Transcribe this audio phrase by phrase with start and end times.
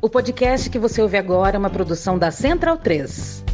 [0.00, 3.44] O podcast que você ouve agora é uma produção da Central 3.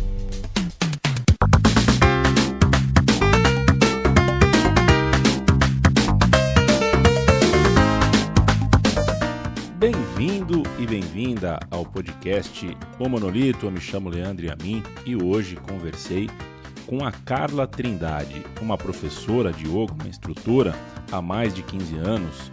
[9.79, 13.65] Bem-vindo e bem-vinda ao podcast O Monolito.
[13.65, 16.29] Eu me chamo Leandro a mim e hoje conversei
[16.87, 20.75] com a Carla Trindade, uma professora de yoga, uma instrutora
[21.11, 22.51] há mais de 15 anos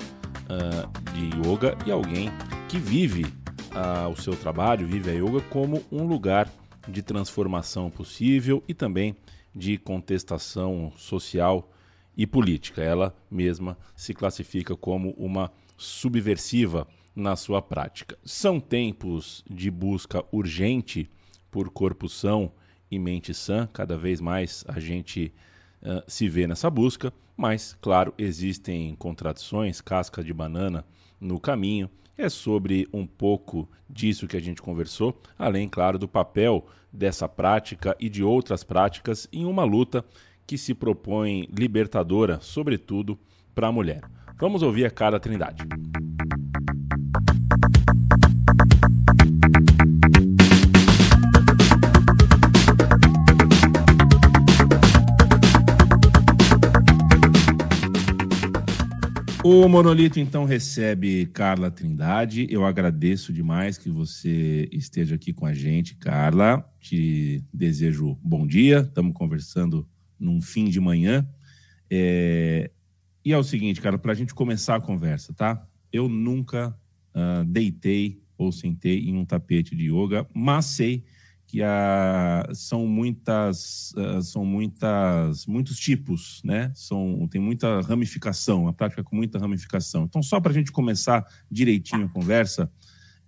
[0.48, 2.32] uh, de yoga e alguém
[2.70, 3.41] que vive
[3.72, 6.52] uh, o seu trabalho, vive a yoga como um lugar
[6.88, 9.16] de transformação possível e também
[9.54, 11.72] de contestação social
[12.16, 12.82] e política.
[12.82, 18.18] Ela mesma se classifica como uma subversiva na sua prática.
[18.24, 21.10] São tempos de busca urgente
[21.50, 22.52] por corpo são
[22.90, 25.34] e mente sã, cada vez mais a gente
[25.82, 30.86] uh, se vê nessa busca, mas, claro, existem contradições, casca de banana
[31.20, 31.90] no caminho.
[32.18, 37.96] É sobre um pouco disso que a gente conversou, além, claro, do papel dessa prática
[38.00, 40.04] e de outras práticas em uma luta
[40.46, 43.18] que se propõe libertadora, sobretudo
[43.56, 44.02] para a mulher.
[44.40, 45.64] Vamos ouvir a cara Trindade.
[59.44, 62.46] O Monolito então recebe Carla Trindade.
[62.52, 66.64] Eu agradeço demais que você esteja aqui com a gente, Carla.
[66.80, 68.82] Te desejo bom dia.
[68.82, 69.90] Estamos conversando
[70.20, 71.28] num fim de manhã.
[71.90, 72.70] É...
[73.26, 75.68] E é o seguinte, cara, para a gente começar a conversa, tá?
[75.92, 76.78] Eu nunca
[77.16, 81.04] uh, deitei ou sentei em um tapete de yoga, mas sei
[81.52, 86.72] que a, são muitas, uh, são muitas, muitos tipos, né?
[86.74, 90.06] São, tem muita ramificação, a prática com muita ramificação.
[90.06, 92.72] Então, só para a gente começar direitinho a conversa,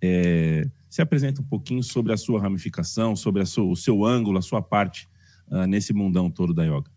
[0.01, 4.41] é, se apresenta um pouquinho sobre a sua ramificação, sobre sua, o seu ângulo, a
[4.41, 5.09] sua parte
[5.49, 6.89] uh, nesse mundão todo da yoga.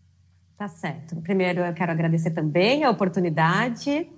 [0.57, 1.17] Tá certo.
[1.17, 4.09] Primeiro, eu quero agradecer também a oportunidade.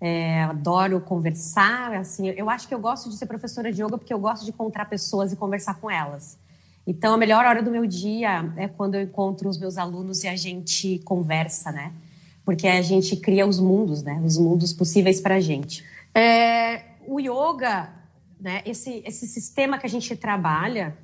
[0.00, 1.92] É, adoro conversar.
[1.94, 4.50] Assim, eu acho que eu gosto de ser professora de yoga porque eu gosto de
[4.50, 6.38] encontrar pessoas e conversar com elas.
[6.86, 10.28] Então, a melhor hora do meu dia é quando eu encontro os meus alunos e
[10.28, 11.92] a gente conversa, né?
[12.44, 14.20] Porque a gente cria os mundos, né?
[14.24, 15.84] Os mundos possíveis para a gente.
[16.14, 17.90] É, o yoga,
[18.40, 18.62] né?
[18.66, 20.96] Esse, esse sistema que a gente trabalha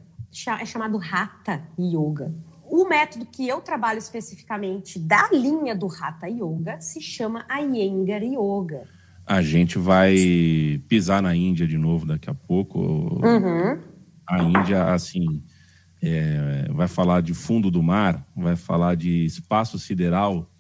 [0.61, 2.35] é chamado Hatha Yoga.
[2.71, 8.83] O método que eu trabalho especificamente da linha do Hatha Yoga se chama Iyengar Yoga.
[9.25, 10.17] A gente vai
[10.89, 12.79] pisar na Índia de novo daqui a pouco.
[12.79, 13.79] Uhum.
[14.27, 15.43] A Índia, assim,
[16.03, 20.51] é, vai falar de fundo do mar, vai falar de espaço sideral,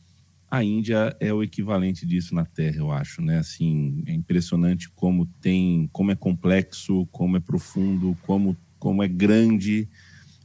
[0.50, 3.38] a Índia é o equivalente disso na Terra, eu acho, né?
[3.38, 9.88] Assim, é impressionante como tem, como é complexo, como é profundo, como como é grande,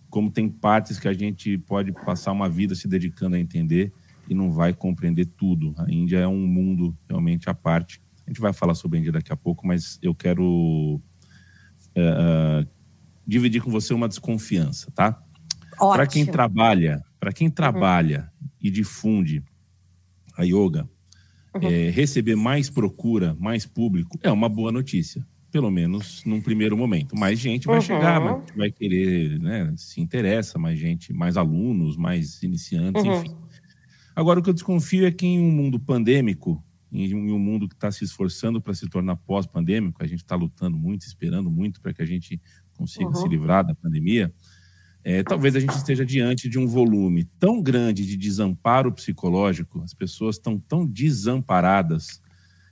[0.10, 3.94] como tem partes que a gente pode passar uma vida se dedicando a entender
[4.28, 5.74] e não vai compreender tudo.
[5.78, 8.02] A Índia é um mundo realmente à parte.
[8.26, 11.00] A gente vai falar sobre a Índia daqui a pouco, mas eu quero
[11.96, 12.68] uh,
[13.26, 15.22] dividir com você uma desconfiança, tá?
[15.78, 17.54] Para quem trabalha, para quem uhum.
[17.54, 18.48] trabalha uhum.
[18.62, 19.44] e difunde
[20.38, 20.90] a yoga,
[21.56, 21.62] uhum.
[21.62, 25.26] é, receber mais procura, mais público, é uma boa notícia.
[25.52, 27.16] Pelo menos num primeiro momento.
[27.16, 27.82] Mais gente vai uhum.
[27.82, 29.72] chegar, vai querer, né?
[29.78, 33.20] Se interessa, mais gente, mais alunos, mais iniciantes, uhum.
[33.20, 33.36] enfim.
[34.16, 37.76] Agora, o que eu desconfio é que em um mundo pandêmico, em um mundo que
[37.76, 41.94] está se esforçando para se tornar pós-pandêmico, a gente está lutando muito, esperando muito para
[41.94, 42.40] que a gente
[42.78, 43.16] consiga uhum.
[43.16, 44.34] se livrar da pandemia,
[45.04, 49.94] é, talvez a gente esteja diante de um volume tão grande de desamparo psicológico, as
[49.94, 52.22] pessoas estão tão desamparadas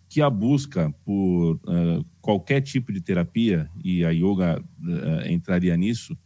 [0.07, 6.17] que a busca por uh, qualquer tipo de terapia, e a yoga uh, entraria nisso,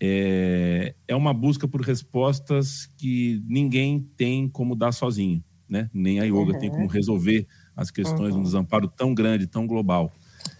[0.00, 5.90] é, é uma busca por respostas que ninguém tem como dar sozinho, né?
[5.92, 6.58] Nem a yoga uhum.
[6.58, 8.34] tem como resolver as questões uhum.
[8.34, 10.12] de um desamparo tão grande, tão global.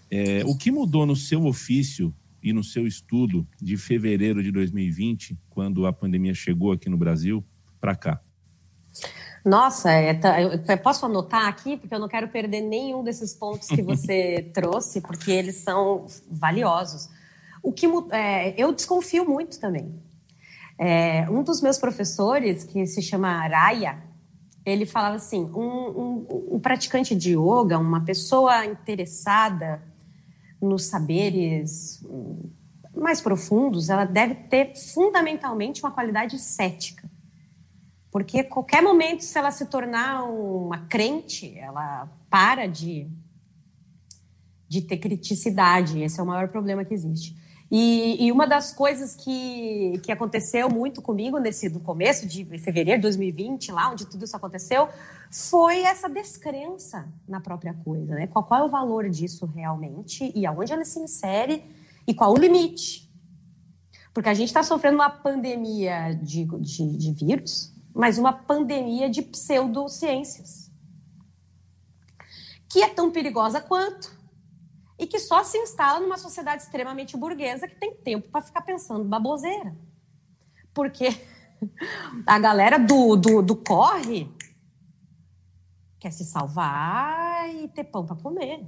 [0.09, 5.37] É, o que mudou no seu ofício e no seu estudo de fevereiro de 2020,
[5.49, 7.43] quando a pandemia chegou aqui no Brasil,
[7.79, 8.21] para cá?
[9.45, 10.19] Nossa, é,
[10.67, 14.99] eu posso anotar aqui, porque eu não quero perder nenhum desses pontos que você trouxe,
[14.99, 17.09] porque eles são valiosos.
[17.63, 19.93] O que é, eu desconfio muito também.
[20.77, 24.03] É, um dos meus professores, que se chama Raya,
[24.65, 29.81] ele falava assim: um, um, um praticante de yoga, uma pessoa interessada
[30.61, 32.03] nos saberes
[32.95, 37.09] mais profundos, ela deve ter fundamentalmente uma qualidade cética.
[38.11, 43.07] Porque qualquer momento, se ela se tornar uma crente, ela para de,
[44.67, 46.01] de ter criticidade.
[46.01, 47.37] Esse é o maior problema que existe.
[47.69, 52.99] E, e, uma das coisas que, que aconteceu muito comigo nesse no começo de fevereiro
[52.99, 54.87] de 2020, lá onde tudo isso aconteceu,
[55.29, 58.27] foi essa descrença na própria coisa, né?
[58.27, 61.65] Qual, qual é o valor disso realmente e aonde ela se insere
[62.07, 63.11] e qual o limite?
[64.13, 69.21] Porque a gente está sofrendo uma pandemia de, de, de vírus, mas uma pandemia de
[69.21, 70.71] pseudociências,
[72.69, 74.16] que é tão perigosa quanto
[74.97, 79.03] e que só se instala numa sociedade extremamente burguesa que tem tempo para ficar pensando
[79.03, 79.75] baboseira.
[80.73, 81.09] Porque
[82.25, 84.29] a galera do, do, do corre
[85.99, 88.65] quer se salvar e ter pão para comer.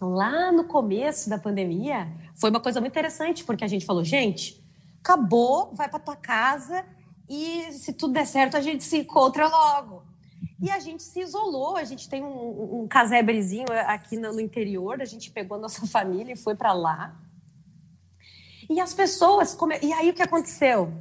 [0.00, 4.64] Lá no começo da pandemia, foi uma coisa muito interessante, porque a gente falou, gente,
[5.00, 6.84] acabou, vai para tua casa
[7.28, 10.09] e se tudo der certo, a gente se encontra logo.
[10.60, 15.00] E a gente se isolou, a gente tem um, um casebrezinho aqui no, no interior,
[15.00, 17.18] a gente pegou a nossa família e foi para lá.
[18.68, 19.54] E as pessoas.
[19.54, 19.78] Come...
[19.82, 20.92] E aí o que aconteceu?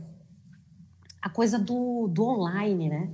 [1.22, 3.14] A coisa do, do online, né?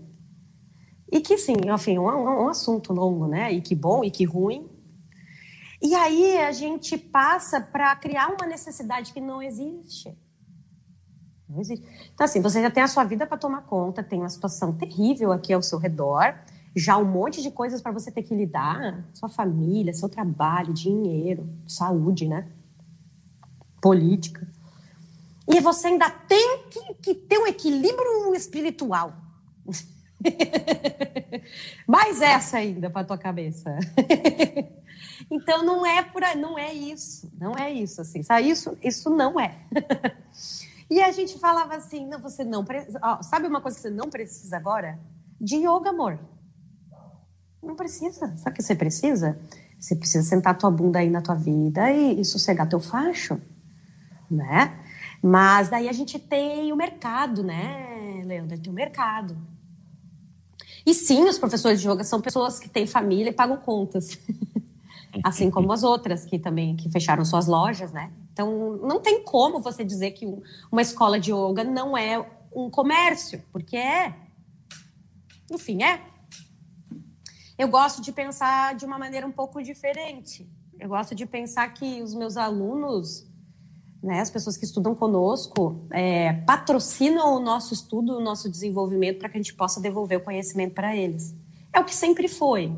[1.12, 3.52] E que, sim, enfim, um, um, um assunto longo, né?
[3.52, 4.70] E que bom e que ruim.
[5.82, 10.16] E aí a gente passa para criar uma necessidade que não existe.
[11.48, 11.86] Não existe.
[12.14, 15.32] Então, assim, você já tem a sua vida para tomar conta, tem uma situação terrível
[15.32, 16.36] aqui ao seu redor,
[16.76, 21.48] já um monte de coisas para você ter que lidar, sua família, seu trabalho, dinheiro,
[21.68, 22.48] saúde, né?
[23.82, 24.48] Política.
[25.48, 29.14] E você ainda tem que, que ter um equilíbrio espiritual.
[31.88, 33.78] Mais essa ainda para tua cabeça.
[35.30, 38.22] então não é por não é isso, não é isso assim.
[38.44, 39.56] Isso, isso não é.
[40.90, 43.00] E a gente falava assim: não, você não precisa.
[43.22, 45.00] sabe uma coisa que você não precisa agora?
[45.40, 46.20] De yoga, amor.
[47.62, 48.36] Não precisa.
[48.38, 49.40] Sabe o que você precisa?
[49.80, 53.42] Você precisa sentar tua bunda aí na tua vida e, e sossegar teu facho,
[54.30, 54.80] né?
[55.22, 58.58] Mas daí a gente tem o mercado, né, Leandro?
[58.60, 59.36] Tem o mercado.
[60.86, 64.20] E sim, os professores de yoga são pessoas que têm família e pagam contas.
[65.24, 68.12] assim como as outras que também que fecharam suas lojas, né?
[68.36, 70.26] Então, não tem como você dizer que
[70.70, 72.20] uma escola de yoga não é
[72.54, 74.14] um comércio, porque é.
[75.50, 76.02] Enfim, é.
[77.58, 80.46] Eu gosto de pensar de uma maneira um pouco diferente.
[80.78, 83.26] Eu gosto de pensar que os meus alunos,
[84.04, 89.30] né, as pessoas que estudam conosco, é, patrocinam o nosso estudo, o nosso desenvolvimento, para
[89.30, 91.34] que a gente possa devolver o conhecimento para eles.
[91.72, 92.70] É o que sempre foi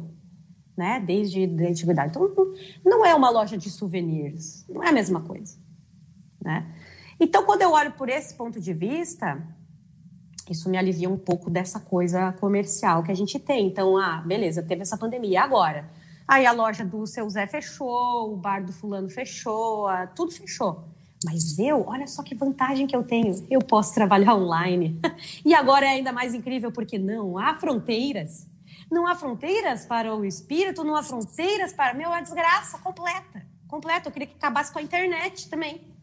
[0.77, 1.01] né?
[1.05, 2.11] Desde a antiguidade.
[2.11, 2.53] Então,
[2.85, 5.57] não é uma loja de souvenirs, não é a mesma coisa,
[6.41, 6.71] né?
[7.19, 9.41] Então, quando eu olho por esse ponto de vista,
[10.47, 13.67] isso me alivia um pouco dessa coisa comercial que a gente tem.
[13.67, 15.89] Então, ah, beleza, teve essa pandemia, agora?
[16.27, 20.83] Aí a loja do seu Zé fechou, o bar do fulano fechou, tudo fechou.
[21.25, 23.33] Mas eu, olha só que vantagem que eu tenho.
[23.49, 24.99] Eu posso trabalhar online.
[25.43, 28.45] e agora é ainda mais incrível porque não há fronteiras.
[28.89, 31.93] Não há fronteiras para o espírito, não há fronteiras para.
[31.93, 33.45] Meu, é desgraça completa.
[33.67, 34.07] Completa.
[34.07, 35.93] Eu queria que acabasse com a internet também.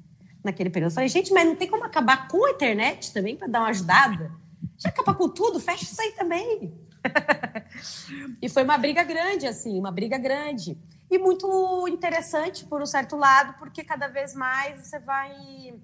[0.44, 0.90] Naquele período.
[0.90, 3.68] Eu falei, gente, mas não tem como acabar com a internet também para dar uma
[3.68, 4.30] ajudada?
[4.76, 6.74] Já acabar com tudo, fecha isso aí também.
[8.40, 10.78] e foi uma briga grande, assim, uma briga grande.
[11.10, 15.74] E muito interessante por um certo lado, porque cada vez mais você vai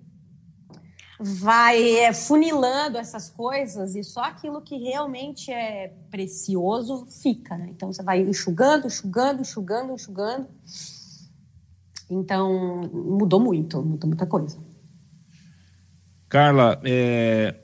[1.23, 7.69] vai é, funilando essas coisas e só aquilo que realmente é precioso fica, né?
[7.69, 10.49] Então você vai enxugando, enxugando, enxugando, enxugando.
[12.09, 14.59] Então mudou muito, mudou muita coisa.
[16.27, 17.55] Carla, é,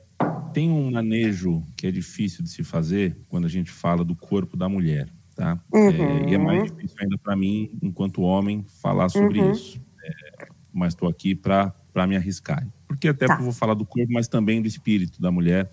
[0.53, 4.55] tem um manejo que é difícil de se fazer quando a gente fala do corpo
[4.55, 5.59] da mulher, tá?
[5.73, 5.89] Uhum.
[5.89, 9.51] É, e é mais difícil ainda para mim, enquanto homem, falar sobre uhum.
[9.51, 9.81] isso.
[10.03, 11.73] É, mas estou aqui para
[12.07, 13.37] me arriscar porque até tá.
[13.37, 15.71] vou falar do corpo, mas também do espírito da mulher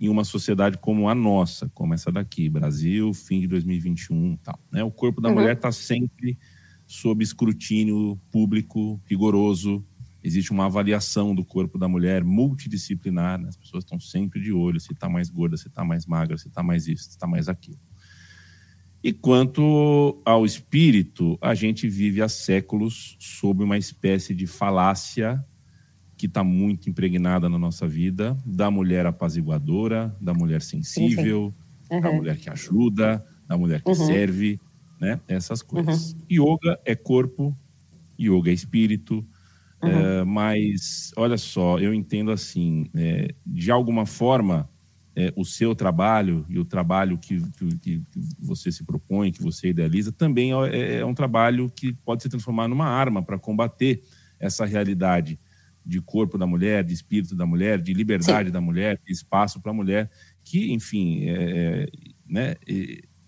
[0.00, 4.58] em uma sociedade como a nossa, como essa daqui, Brasil, fim de 2021 tal.
[4.72, 4.82] Né?
[4.82, 5.34] O corpo da uhum.
[5.34, 6.38] mulher está sempre
[6.86, 9.84] sob escrutínio público rigoroso.
[10.24, 13.38] Existe uma avaliação do corpo da mulher multidisciplinar.
[13.38, 13.48] Né?
[13.48, 16.48] As pessoas estão sempre de olho se está mais gorda, se está mais magra, se
[16.48, 17.78] está mais isso, se está mais aquilo.
[19.04, 25.44] E quanto ao espírito, a gente vive há séculos sob uma espécie de falácia
[26.20, 31.54] que está muito impregnada na nossa vida, da mulher apaziguadora, da mulher sensível,
[31.88, 31.94] sim, sim.
[31.94, 32.00] Uhum.
[32.02, 33.94] da mulher que ajuda, da mulher que uhum.
[33.94, 34.60] serve,
[35.00, 35.18] né?
[35.26, 36.12] Essas coisas.
[36.12, 36.18] Uhum.
[36.30, 37.56] Yoga é corpo,
[38.20, 39.26] yoga é espírito,
[39.82, 39.88] uhum.
[39.88, 44.68] é, mas olha só, eu entendo assim, é, de alguma forma
[45.16, 48.02] é, o seu trabalho e o trabalho que, que, que,
[48.38, 52.68] você se propõe, que você idealiza, também é, é um trabalho que pode se transformar
[52.68, 54.02] numa arma para combater
[54.38, 55.40] essa realidade
[55.90, 58.52] de corpo da mulher, de espírito da mulher, de liberdade Sim.
[58.52, 60.10] da mulher, de espaço para a mulher,
[60.44, 61.86] que, enfim, é,
[62.26, 62.54] né,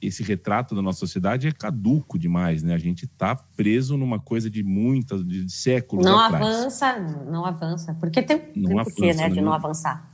[0.01, 2.75] esse retrato da nossa sociedade é caduco demais, né?
[2.75, 6.45] A gente está preso numa coisa de muitas, de séculos Não atrás.
[6.45, 7.95] avança, não avança.
[7.95, 10.13] Porque tem, não tem avança, porquê, né, de não avançar.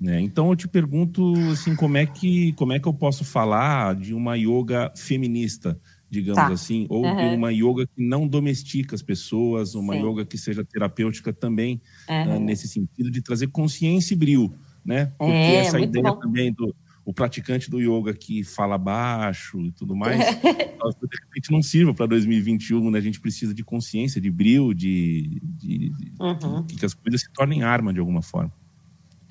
[0.00, 0.20] Né?
[0.20, 4.12] Então eu te pergunto assim, como é que como é que eu posso falar de
[4.12, 5.78] uma yoga feminista,
[6.12, 6.52] digamos tá.
[6.52, 7.34] assim, ou uhum.
[7.36, 10.06] uma yoga que não domestica as pessoas, uma Sim.
[10.06, 12.36] yoga que seja terapêutica também uhum.
[12.36, 14.52] uh, nesse sentido de trazer consciência e brilho,
[14.84, 15.06] né?
[15.16, 16.20] Porque é, essa ideia bom.
[16.20, 21.60] também do o praticante do yoga que fala baixo e tudo mais, de repente não
[21.60, 22.98] sirva para 2021, né?
[22.98, 26.62] A gente precisa de consciência, de brilho, de, de, de uhum.
[26.64, 28.52] que, que as coisas se tornem arma de alguma forma.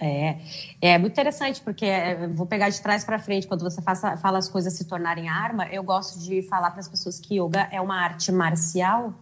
[0.03, 0.39] É,
[0.81, 4.39] é muito interessante, porque é, vou pegar de trás para frente, quando você faça, fala
[4.39, 7.79] as coisas se tornarem arma, eu gosto de falar para as pessoas que yoga é
[7.79, 9.13] uma arte marcial.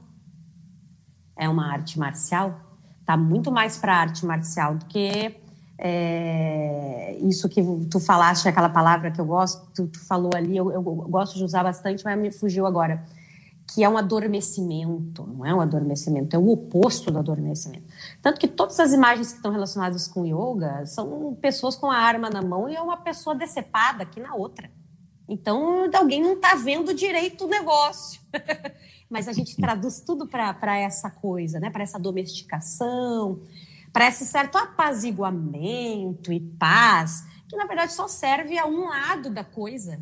[1.36, 2.62] É uma arte marcial.
[3.06, 5.36] Tá muito mais para arte marcial do que
[5.78, 10.72] é, isso que tu falaste, aquela palavra que eu gosto, tu, tu falou ali, eu,
[10.72, 13.04] eu, gosto de usar bastante, mas me fugiu agora
[13.74, 17.86] que é um adormecimento, não é um adormecimento, é o oposto do adormecimento.
[18.22, 22.30] Tanto que todas as imagens que estão relacionadas com yoga são pessoas com a arma
[22.30, 24.72] na mão e é uma pessoa decepada aqui na outra.
[25.28, 28.20] Então, alguém não está vendo direito o negócio.
[29.10, 31.70] Mas a gente traduz tudo para essa coisa, né?
[31.70, 33.42] para essa domesticação,
[33.94, 39.44] para esse certo apaziguamento e paz, que na verdade só serve a um lado da
[39.44, 40.00] coisa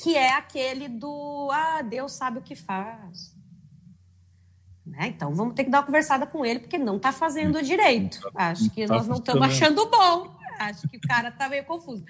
[0.00, 3.36] que é aquele do ah, Deus sabe o que faz.
[4.86, 5.08] Né?
[5.08, 8.18] Então vamos ter que dar uma conversada com ele, porque não está fazendo direito.
[8.34, 10.34] Acho que tá nós não estamos achando bom.
[10.58, 12.04] Acho que o cara está meio confuso.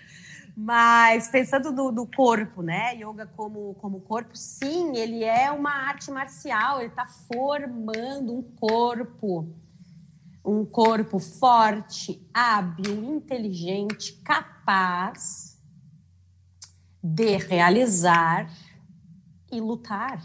[0.57, 2.95] Mas pensando no, no, corpo, né?
[2.95, 9.55] Yoga como, como corpo, sim, ele é uma arte marcial, ele está formando um corpo.
[10.45, 15.50] Um corpo forte, hábil, inteligente, capaz
[17.03, 18.51] de realizar
[19.51, 20.23] e lutar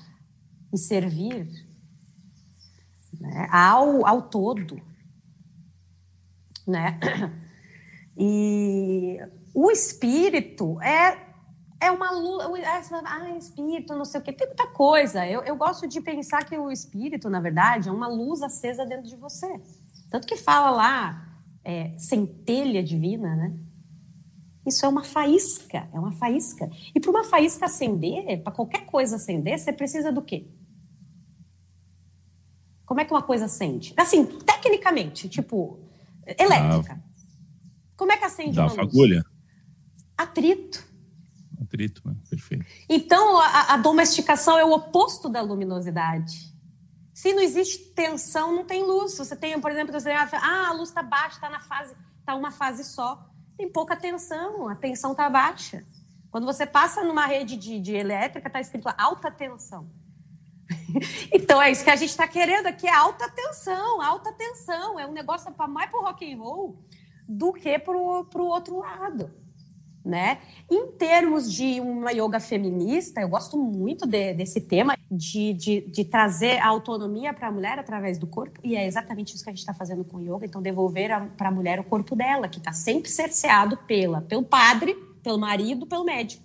[0.74, 1.48] e servir
[3.20, 4.82] né, ao, ao todo.
[6.67, 7.00] Né?
[8.17, 9.20] E
[9.53, 11.17] o espírito é,
[11.82, 12.46] é uma luz.
[13.05, 14.32] Ah, espírito, não sei o quê.
[14.32, 15.27] Tem muita coisa.
[15.27, 19.10] Eu, eu gosto de pensar que o espírito, na verdade, é uma luz acesa dentro
[19.10, 19.62] de você.
[20.10, 21.27] Tanto que fala lá,
[21.62, 23.53] é, centelha divina, né?
[24.65, 26.69] Isso é uma faísca, é uma faísca.
[26.93, 30.48] E para uma faísca acender, para qualquer coisa acender, você precisa do quê?
[32.86, 33.93] Como é que uma coisa acende?
[33.95, 35.79] Assim, tecnicamente, tipo,
[36.25, 37.00] elétrica.
[37.95, 39.17] Como é que acende uma fagulha?
[39.17, 39.25] Luz?
[40.17, 40.84] Atrito.
[41.62, 42.15] Atrito, né?
[42.29, 42.65] perfeito.
[42.89, 46.53] Então, a, a domesticação é o oposto da luminosidade.
[47.13, 49.17] Se não existe tensão, não tem luz.
[49.17, 52.51] Você tem, por exemplo, você, ah, a luz está baixa, está na fase, está uma
[52.51, 55.85] fase só tem pouca tensão, a tensão está baixa.
[56.29, 59.89] Quando você passa numa rede de, de elétrica, está escrito alta tensão.
[61.31, 65.00] então é isso que a gente está querendo aqui, é alta tensão, alta tensão.
[65.00, 66.83] É um negócio para mais para o rock and roll
[67.27, 69.45] do que para o outro lado.
[70.05, 70.38] Né?
[70.69, 76.05] Em termos de uma yoga feminista, eu gosto muito de, desse tema de, de, de,
[76.05, 79.53] trazer a autonomia para a mulher através do corpo, e é exatamente isso que a
[79.53, 80.45] gente está fazendo com yoga.
[80.45, 84.93] Então, devolver para a mulher o corpo dela, que está sempre cerceado pela, pelo padre,
[85.24, 86.43] pelo marido, pelo médico.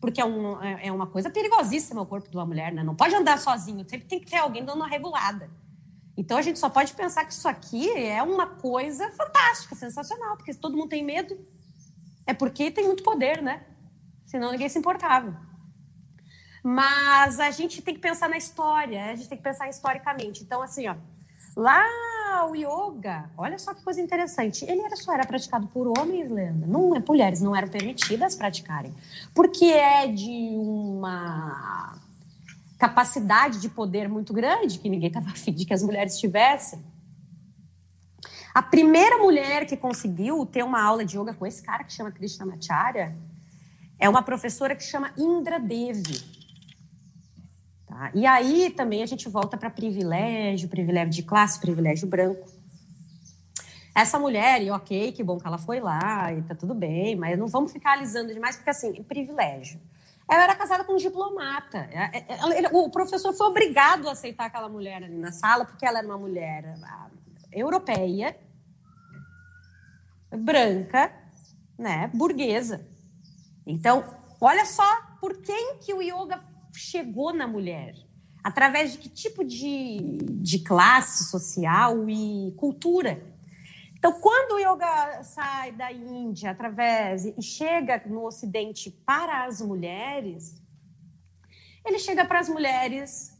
[0.00, 2.82] Porque é, um, é, é uma coisa perigosíssima o corpo de uma mulher, né?
[2.82, 5.50] Não pode andar sozinho, sempre tem que ter alguém dando uma regulada.
[6.16, 10.52] Então, a gente só pode pensar que isso aqui é uma coisa fantástica, sensacional, porque
[10.52, 11.38] todo mundo tem medo,
[12.28, 13.62] é porque tem muito poder, né?
[14.26, 15.34] Senão ninguém se importava.
[16.62, 20.42] Mas a gente tem que pensar na história, a gente tem que pensar historicamente.
[20.42, 20.94] Então, assim, ó,
[21.56, 21.82] lá
[22.50, 24.62] o yoga, olha só que coisa interessante.
[24.66, 26.68] Ele era, só era praticado por homens, Leandro.
[26.68, 28.94] Não, mulheres não eram permitidas praticarem.
[29.34, 31.98] Porque é de uma
[32.78, 36.78] capacidade de poder muito grande, que ninguém estava afim de que as mulheres tivessem.
[38.58, 42.10] A primeira mulher que conseguiu ter uma aula de yoga com esse cara que chama
[42.10, 43.16] Krishnamacharya
[44.00, 46.18] é uma professora que chama Indra Devi.
[47.86, 48.10] Tá?
[48.12, 52.48] E aí também a gente volta para privilégio, privilégio de classe, privilégio branco.
[53.94, 57.38] Essa mulher, e ok, que bom que ela foi lá, e tá tudo bem, mas
[57.38, 59.80] não vamos ficar alisando demais, porque assim, privilégio.
[60.28, 61.88] Ela era casada com um diplomata.
[61.92, 65.86] É, é, é, o professor foi obrigado a aceitar aquela mulher ali na sala, porque
[65.86, 67.06] ela era uma mulher ah,
[67.52, 68.36] europeia,
[70.30, 71.12] branca,
[71.78, 72.86] né, burguesa.
[73.66, 74.04] Então,
[74.40, 76.40] olha só por quem que o yoga
[76.74, 77.94] chegou na mulher.
[78.42, 83.22] Através de que tipo de, de classe social e cultura.
[83.98, 90.62] Então, quando o yoga sai da Índia através e chega no Ocidente para as mulheres,
[91.84, 93.36] ele chega para as mulheres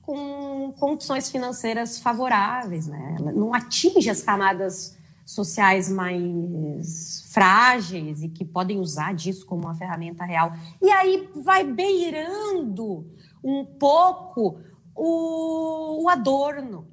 [0.00, 3.18] com condições financeiras favoráveis, né?
[3.34, 4.97] não atinge as camadas
[5.28, 10.54] sociais mais frágeis e que podem usar disso como uma ferramenta real.
[10.80, 13.06] E aí vai beirando
[13.44, 14.58] um pouco
[14.94, 16.88] o, o adorno.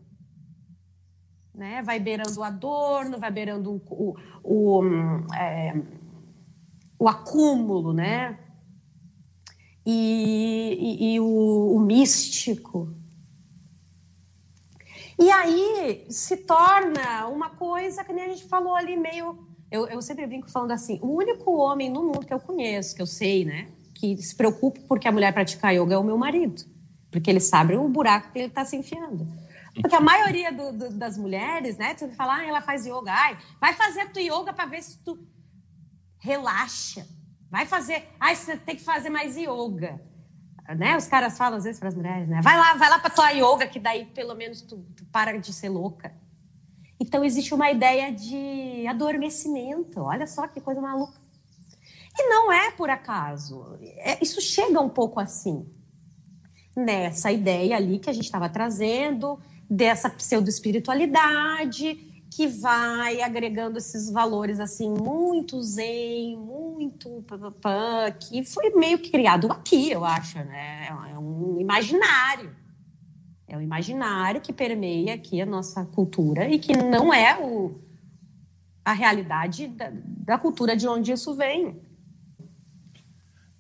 [1.54, 1.82] Né?
[1.82, 4.84] Vai beirando o adorno, vai beirando o, o, o,
[5.34, 5.74] é,
[7.00, 8.38] o acúmulo, né?
[9.86, 12.94] E, e, e o, o místico.
[15.18, 19.48] E aí se torna uma coisa que nem a gente falou ali, meio.
[19.72, 23.02] Eu, eu sempre brinco falando assim: o único homem no mundo que eu conheço, que
[23.02, 26.64] eu sei, né, que se preocupa porque a mulher pratica yoga é o meu marido.
[27.10, 29.26] Porque ele sabe o buraco que ele está se enfiando.
[29.82, 33.38] Porque a maioria do, do, das mulheres, né, você fala, ah, ela faz yoga, ai,
[33.60, 35.18] vai fazer tu yoga para ver se tu
[36.20, 37.06] relaxa.
[37.50, 40.02] Vai fazer, ai, você tem que fazer mais yoga
[40.74, 40.98] né?
[40.98, 42.42] Os caras falam às vezes para as mulheres, né?
[42.42, 45.54] Vai lá, vai lá para tua yoga que daí pelo menos tu, tu, para de
[45.54, 46.14] ser louca.
[47.00, 50.02] Então existe uma ideia de adormecimento.
[50.02, 51.20] Olha só que coisa maluca.
[52.18, 53.78] E não é por acaso.
[53.82, 55.70] É, isso chega um pouco assim
[56.76, 64.12] nessa ideia ali que a gente estava trazendo dessa pseudo espiritualidade que vai agregando esses
[64.12, 67.24] valores assim muito zen, muito
[67.62, 70.90] pá, que foi meio que criado aqui, eu acho, né?
[70.90, 72.54] É um imaginário.
[73.48, 77.80] É um imaginário que permeia aqui a nossa cultura e que não é o,
[78.84, 81.80] a realidade da, da cultura de onde isso vem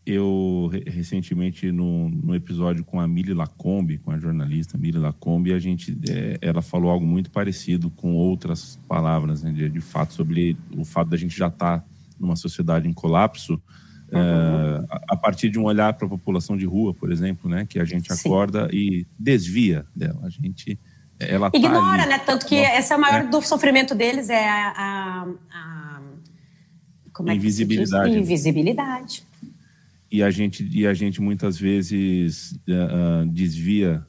[0.05, 5.59] eu recentemente no, no, episódio com a Mili Lacombe, com a jornalista Mili Lacombe, a
[5.59, 10.55] gente é, ela falou algo muito parecido com outras palavras, né, de, de, fato sobre
[10.77, 11.85] o fato da gente já estar tá
[12.19, 13.53] numa sociedade em colapso
[14.11, 14.19] uhum.
[14.19, 17.65] é, a, a, partir de um olhar para a população de rua, por exemplo, né,
[17.65, 18.77] que a gente acorda Sim.
[18.77, 20.79] e desvia dela, a gente
[21.17, 23.27] ela tá ignora, tá né, tanto que esse é o maior é.
[23.27, 26.01] do sofrimento deles é a, a, a
[27.11, 28.11] como é invisibilidade.
[28.11, 29.23] Que invisibilidade
[30.15, 34.05] e a gente e a gente muitas vezes uh, desvia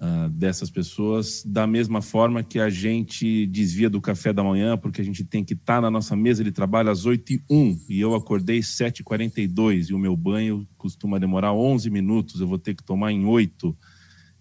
[0.00, 5.00] uh, dessas pessoas da mesma forma que a gente desvia do café da manhã porque
[5.00, 7.80] a gente tem que estar tá na nossa mesa de trabalho às 8 e 1
[7.88, 12.46] e eu acordei 7 e 42 e o meu banho costuma demorar 11 minutos eu
[12.46, 13.76] vou ter que tomar em 8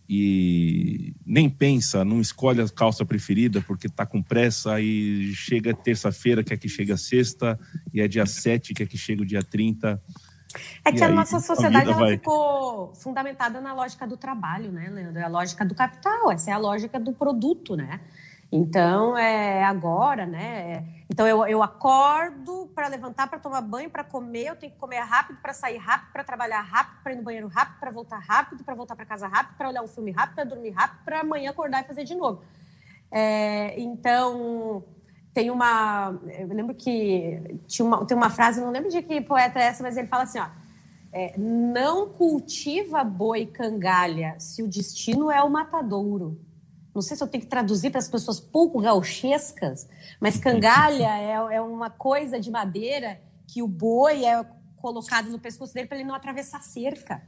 [0.08, 6.44] e nem pensa, não escolhe a calça preferida porque está com pressa e chega terça-feira,
[6.44, 7.58] quer que chegue a sexta,
[7.94, 10.00] e é dia 7, quer que chegue o dia 30.
[10.86, 12.12] É que a nossa sociedade a vai...
[12.12, 15.20] ficou fundamentada na lógica do trabalho, né, Leandro?
[15.20, 18.00] É a lógica do capital, essa é a lógica do produto, né?
[18.56, 20.86] Então, é agora, né?
[21.10, 25.00] Então, eu, eu acordo para levantar, para tomar banho, para comer, eu tenho que comer
[25.00, 28.64] rápido, para sair rápido, para trabalhar rápido, para ir no banheiro rápido, para voltar rápido,
[28.64, 31.50] para voltar para casa rápido, para olhar um filme rápido, para dormir rápido, para amanhã
[31.50, 32.44] acordar e fazer de novo.
[33.12, 34.84] É, então,
[35.34, 36.20] tem uma.
[36.38, 39.82] Eu lembro que tinha uma, tem uma frase, não lembro de que poeta é essa,
[39.82, 40.48] mas ele fala assim: ó,
[41.12, 46.40] é, não cultiva boi cangalha se o destino é o matadouro.
[46.94, 49.88] Não sei se eu tenho que traduzir para as pessoas pouco gauchescas,
[50.20, 55.74] mas cangalha é, é uma coisa de madeira que o boi é colocado no pescoço
[55.74, 57.28] dele para ele não atravessar cerca.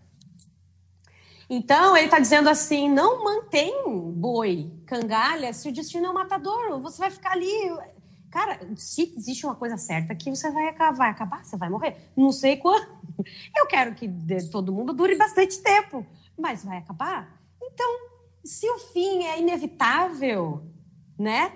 [1.50, 6.80] Então, ele está dizendo assim: não mantém boi, cangalha, se o destino é o matador.
[6.82, 7.72] Você vai ficar ali
[8.36, 11.96] Cara, se existe uma coisa certa que você vai acabar, vai acabar, você vai morrer.
[12.18, 12.86] Não sei quando.
[13.56, 14.10] Eu quero que
[14.52, 16.06] todo mundo dure bastante tempo,
[16.38, 17.42] mas vai acabar.
[17.64, 17.98] Então,
[18.44, 20.70] se o fim é inevitável,
[21.18, 21.54] né?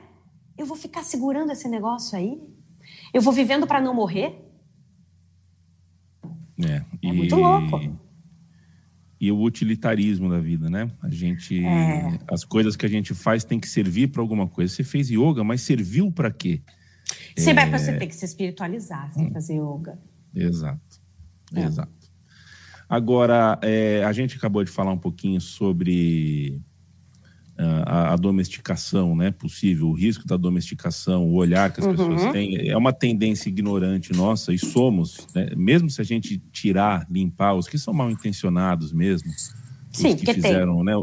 [0.57, 2.41] Eu vou ficar segurando esse negócio aí?
[3.13, 4.41] Eu vou vivendo para não morrer?
[6.65, 7.09] É, e...
[7.09, 7.77] é muito louco
[9.19, 10.89] e o utilitarismo da vida, né?
[11.01, 12.19] A gente, é.
[12.31, 14.73] as coisas que a gente faz tem que servir para alguma coisa.
[14.73, 16.61] Você fez yoga, mas serviu para quê?
[17.35, 17.53] Você é...
[17.53, 19.31] vai para você ter que se espiritualizar, você hum.
[19.31, 19.99] fazer yoga.
[20.33, 21.01] Exato,
[21.53, 21.63] é.
[21.63, 21.99] exato.
[22.87, 26.59] Agora, é, a gente acabou de falar um pouquinho sobre
[27.85, 31.91] a, a, domesticação né, possível, o risco da domesticação, o olhar que as uhum.
[31.91, 37.05] pessoas têm, é uma tendência ignorante nossa, e somos, né, mesmo se a gente tirar,
[37.09, 39.29] limpar os que são mal intencionados mesmo,
[39.91, 40.93] Sim, que fizeram, né,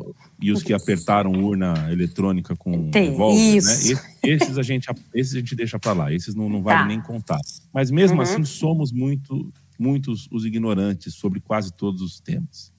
[0.41, 3.35] e os que apertaram urna eletrônica com Tem, né?
[3.35, 3.95] isso.
[3.95, 4.01] né?
[4.23, 6.87] Esses a gente, esses a gente deixa para lá, esses não, não vale tá.
[6.87, 7.41] nem contar.
[7.73, 8.23] Mas mesmo uhum.
[8.23, 12.73] assim, somos muito, muitos os ignorantes sobre quase todos os temas.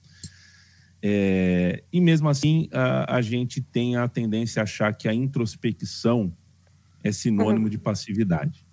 [1.00, 6.32] É, e mesmo assim, a, a, gente tem a tendência a achar que a introspecção
[7.04, 7.70] é sinônimo uhum.
[7.70, 8.66] de passividade,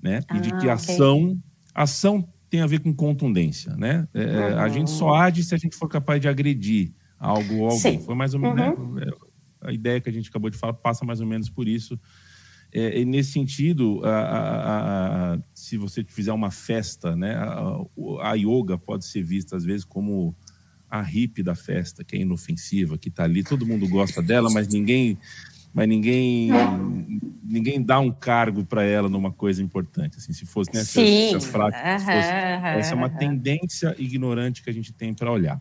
[0.00, 0.20] né?
[0.34, 1.36] E de que a ah, ação,
[1.74, 4.06] ação tem a ver com contundência, né?
[4.14, 4.58] É, uhum.
[4.60, 7.98] A gente só age se a gente for capaz de agredir algo ou alguém.
[7.98, 8.00] Sim.
[8.00, 8.94] Foi mais ou menos uhum.
[8.94, 9.06] né?
[9.60, 11.98] a ideia que a gente acabou de falar passa mais ou menos por isso.
[12.70, 17.34] É, nesse sentido, a, a, a, se você fizer uma festa, né,
[18.20, 20.36] a, yoga pode ser vista às vezes como
[20.90, 24.68] a hippie da festa, que é inofensiva, que está ali, todo mundo gosta dela, mas
[24.68, 25.18] ninguém,
[25.72, 26.50] mas ninguém,
[27.44, 30.16] ninguém dá um cargo para ela numa coisa importante.
[30.16, 31.32] Assim, se fosse né, Sim.
[31.34, 31.50] Fosse,
[32.78, 35.60] essa é uma tendência ignorante que a gente tem para olhar.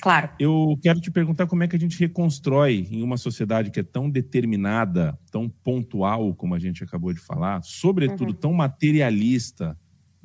[0.00, 0.30] Claro.
[0.38, 3.82] Eu quero te perguntar como é que a gente reconstrói em uma sociedade que é
[3.82, 8.34] tão determinada, tão pontual, como a gente acabou de falar, sobretudo uhum.
[8.34, 9.76] tão materialista.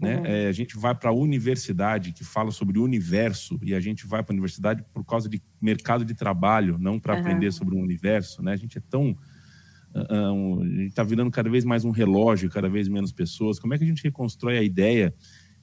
[0.04, 0.18] Né?
[0.18, 0.26] Uhum.
[0.26, 4.06] É, a gente vai para a universidade que fala sobre o universo e a gente
[4.06, 7.22] vai para a universidade por causa de mercado de trabalho, não para uhum.
[7.22, 8.44] aprender sobre o universo.
[8.44, 8.52] Né?
[8.52, 9.16] A gente é tão.
[9.96, 13.60] Uh, a gente está virando cada vez mais um relógio, cada vez menos pessoas.
[13.60, 15.14] Como é que a gente reconstrói a ideia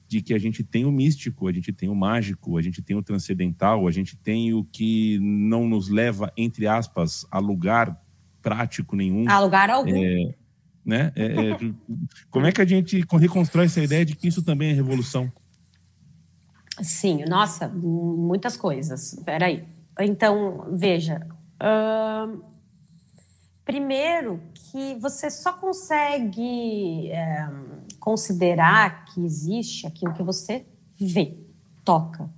[0.07, 2.97] de que a gente tem o místico, a gente tem o mágico, a gente tem
[2.97, 7.97] o transcendental, a gente tem o que não nos leva, entre aspas, a lugar
[8.41, 9.29] prático nenhum.
[9.29, 9.95] A lugar algum.
[9.95, 10.33] É,
[10.85, 11.11] né?
[11.15, 11.57] É, é,
[12.29, 15.31] como é que a gente reconstrói essa ideia de que isso também é revolução?
[16.81, 19.19] Sim, nossa, muitas coisas.
[19.25, 19.65] Peraí.
[19.99, 21.27] Então, veja.
[23.63, 27.11] Primeiro, que você só consegue.
[27.11, 30.65] Uh, considerar que existe aquilo que você
[30.99, 31.37] vê,
[31.85, 32.29] toca,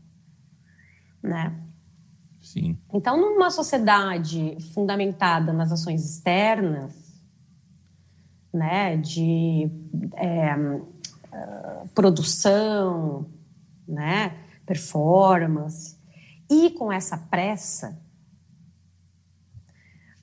[1.23, 1.57] né?
[2.41, 2.77] Sim.
[2.93, 7.02] Então, numa sociedade fundamentada nas ações externas,
[8.53, 9.69] né, de
[10.15, 10.55] é,
[11.95, 13.25] produção,
[13.87, 15.97] né, performance,
[16.49, 17.97] e com essa pressa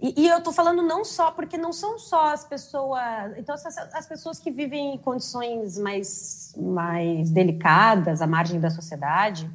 [0.02, 3.02] e, e eu estou falando não só porque não são só as pessoas.
[3.36, 9.50] Então, as, as pessoas que vivem em condições mais, mais delicadas, à margem da sociedade,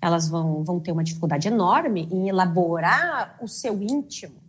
[0.00, 4.42] elas vão, vão ter uma dificuldade enorme em elaborar o seu íntimo,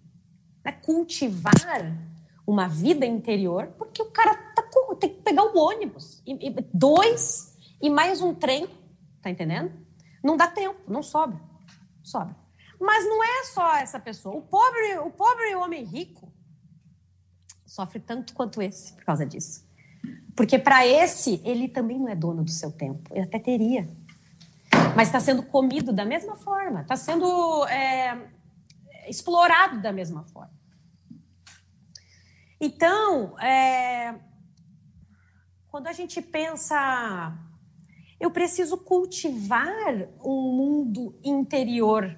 [0.64, 0.72] né?
[0.72, 1.54] cultivar
[2.46, 6.56] uma vida interior, porque o cara tá com, tem que pegar o ônibus, e, e,
[6.74, 8.68] dois e mais um trem,
[9.22, 9.72] tá entendendo?
[10.24, 11.40] Não dá tempo, não sobra,
[12.04, 12.36] sobra.
[12.80, 14.36] Mas não é só essa pessoa.
[14.36, 16.32] O pobre, o pobre homem rico
[17.66, 19.66] sofre tanto quanto esse por causa disso.
[20.36, 23.10] Porque para esse, ele também não é dono do seu tempo.
[23.12, 23.88] Ele até teria.
[24.96, 26.82] Mas está sendo comido da mesma forma.
[26.82, 28.30] Está sendo é,
[29.08, 30.54] explorado da mesma forma.
[32.60, 34.16] Então, é,
[35.68, 37.38] quando a gente pensa,
[38.20, 42.18] eu preciso cultivar um mundo interior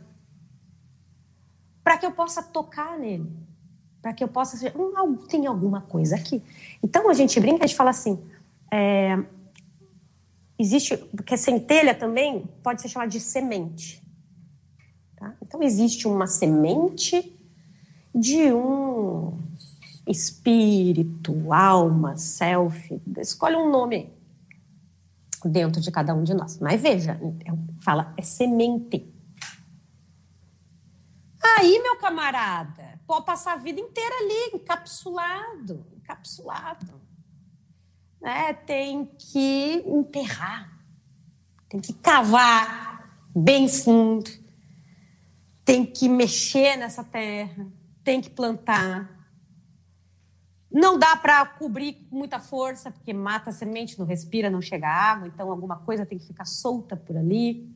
[1.83, 3.31] para que eu possa tocar nele,
[4.01, 6.43] para que eu possa hum, tem alguma coisa aqui.
[6.83, 8.21] Então a gente brinca, a gente fala assim,
[8.71, 9.17] é,
[10.59, 14.03] existe, porque centelha também pode ser chamada de semente.
[15.15, 15.35] Tá?
[15.41, 17.35] Então existe uma semente
[18.13, 19.37] de um
[20.07, 24.11] espírito, alma, self, escolhe um nome
[25.43, 26.59] dentro de cada um de nós.
[26.59, 27.19] Mas veja,
[27.79, 29.13] fala, é semente.
[31.57, 37.01] Aí, meu camarada, pode passar a vida inteira ali, encapsulado, encapsulado.
[38.21, 38.53] Né?
[38.53, 40.79] Tem que enterrar,
[41.69, 44.29] tem que cavar bem fundo,
[45.63, 47.67] tem que mexer nessa terra,
[48.03, 49.16] tem que plantar.
[50.71, 54.87] Não dá para cobrir com muita força, porque mata a semente, não respira, não chega
[54.87, 57.69] água, então alguma coisa tem que ficar solta por ali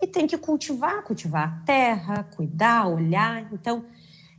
[0.00, 3.50] e tem que cultivar, cultivar a terra, cuidar, olhar.
[3.52, 3.86] Então,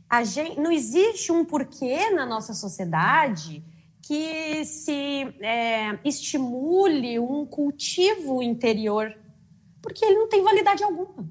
[0.08, 3.64] a gente, não existe um porquê na nossa sociedade
[4.00, 9.12] que se é, estimule um cultivo interior,
[9.82, 11.28] porque ele não tem validade alguma,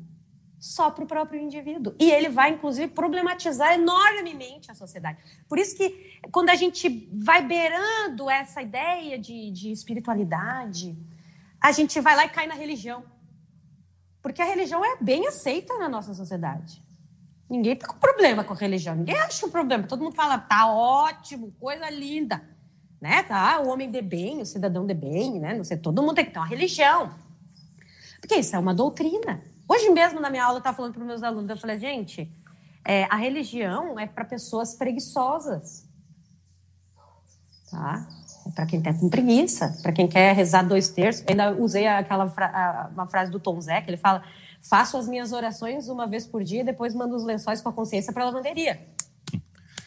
[0.66, 1.94] só para o próprio indivíduo.
[2.00, 5.20] E ele vai, inclusive, problematizar enormemente a sociedade.
[5.48, 10.98] Por isso que, quando a gente vai beirando essa ideia de, de espiritualidade,
[11.62, 13.04] a gente vai lá e cai na religião.
[14.24, 16.84] Porque a religião é bem aceita na nossa sociedade.
[17.48, 19.84] Ninguém tem problema com a religião, ninguém acha um problema.
[19.84, 22.42] Todo mundo fala, tá ótimo, coisa linda.
[23.00, 23.22] Né?
[23.22, 25.54] Tá, o homem de bem, o cidadão de bem, né?
[25.54, 27.14] Não sei, todo mundo tem que ter uma religião.
[28.20, 29.44] Porque isso é uma doutrina.
[29.68, 32.32] Hoje mesmo, na minha aula, eu estava falando para os meus alunos, eu falei, gente,
[32.86, 35.86] é, a religião é para pessoas preguiçosas.
[37.72, 38.08] Tá?
[38.46, 41.24] É para quem está com preguiça, para quem quer rezar dois terços.
[41.24, 44.24] Eu ainda usei aquela fra uma frase do Tom Zé, que ele fala:
[44.62, 48.14] faço as minhas orações uma vez por dia, depois mando os lençóis com a consciência
[48.14, 48.88] para a lavanderia.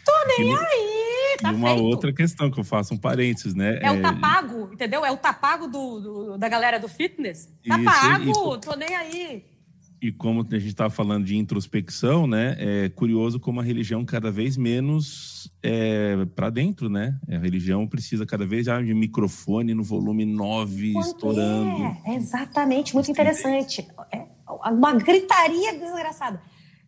[0.05, 1.85] Tô nem aí, tá e uma feito.
[1.85, 3.79] outra questão que eu faço um parênteses, né?
[3.81, 5.05] É, o tá pago, entendeu?
[5.05, 7.49] É o tá pago do, do, da galera do fitness.
[7.67, 8.59] Tá isso, pago, isso.
[8.59, 9.58] tô nem aí.
[10.01, 12.57] E como a gente estava falando de introspecção, né?
[12.59, 17.19] É curioso como a religião cada vez menos é, para dentro, né?
[17.29, 21.85] A religião precisa cada vez de microfone no volume 9 Quanto estourando.
[22.07, 23.87] É, exatamente, muito interessante.
[24.13, 24.25] É
[24.71, 26.41] uma gritaria desgraçada.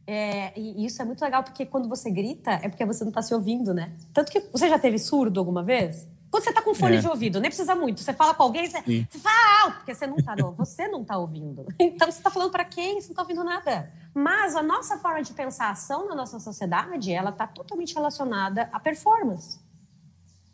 [0.07, 3.23] É, e isso é muito legal, porque quando você grita, é porque você não está
[3.23, 3.93] se ouvindo, né?
[4.13, 6.09] Tanto que você já teve surdo alguma vez?
[6.31, 7.01] Quando você está com fone é.
[7.01, 8.01] de ouvido, nem precisa muito.
[8.01, 10.53] Você fala com alguém, você, você fala alto, porque você não está, não.
[10.53, 11.67] Você não está ouvindo.
[11.81, 13.01] Então você está falando para quem?
[13.01, 13.93] Você não está ouvindo nada.
[14.15, 18.69] Mas a nossa forma de pensar a ação na nossa sociedade, ela está totalmente relacionada
[18.73, 19.59] à performance.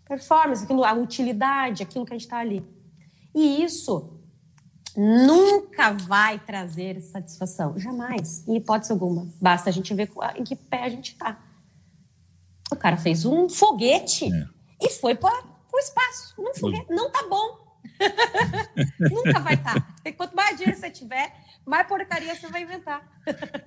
[0.06, 2.64] Performance, aquilo, a utilidade, aquilo que a gente está ali.
[3.34, 4.18] E isso
[4.96, 7.78] nunca vai trazer satisfação.
[7.78, 9.28] Jamais, em hipótese alguma.
[9.40, 11.38] Basta a gente ver em que pé a gente está.
[12.72, 14.46] O cara fez um foguete é.
[14.80, 16.34] e foi para o espaço.
[16.38, 16.86] Um foguete.
[16.90, 17.66] Não tá bom.
[19.10, 19.74] nunca vai estar.
[19.74, 20.12] Tá.
[20.16, 21.32] Quanto mais dinheiro você tiver,
[21.64, 23.02] mais porcaria você vai inventar.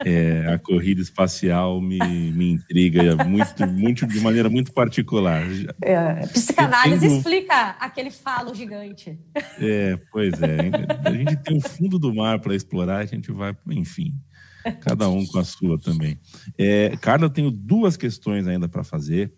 [0.06, 2.00] É, a corrida espacial me,
[2.32, 5.44] me intriga muito, muito, de maneira muito particular.
[5.82, 7.18] É, psicanálise tenho...
[7.18, 9.20] explica aquele falo gigante.
[9.60, 10.72] É, pois é.
[11.06, 14.14] A gente tem um fundo do mar para explorar, a gente vai, enfim.
[14.82, 16.20] Cada um com a sua também.
[16.58, 19.34] É, Carla, eu tenho duas questões ainda para fazer.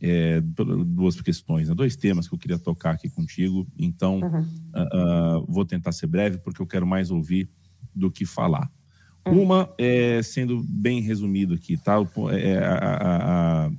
[0.00, 1.74] É, duas questões, né?
[1.74, 3.66] dois temas que eu queria tocar aqui contigo.
[3.78, 4.40] Então, uhum.
[4.40, 7.48] uh, uh, vou tentar ser breve, porque eu quero mais ouvir
[7.94, 8.70] do que falar.
[9.26, 9.42] Hum.
[9.42, 11.96] Uma, é, sendo bem resumido aqui, tá?
[12.32, 13.70] É, a, a, a,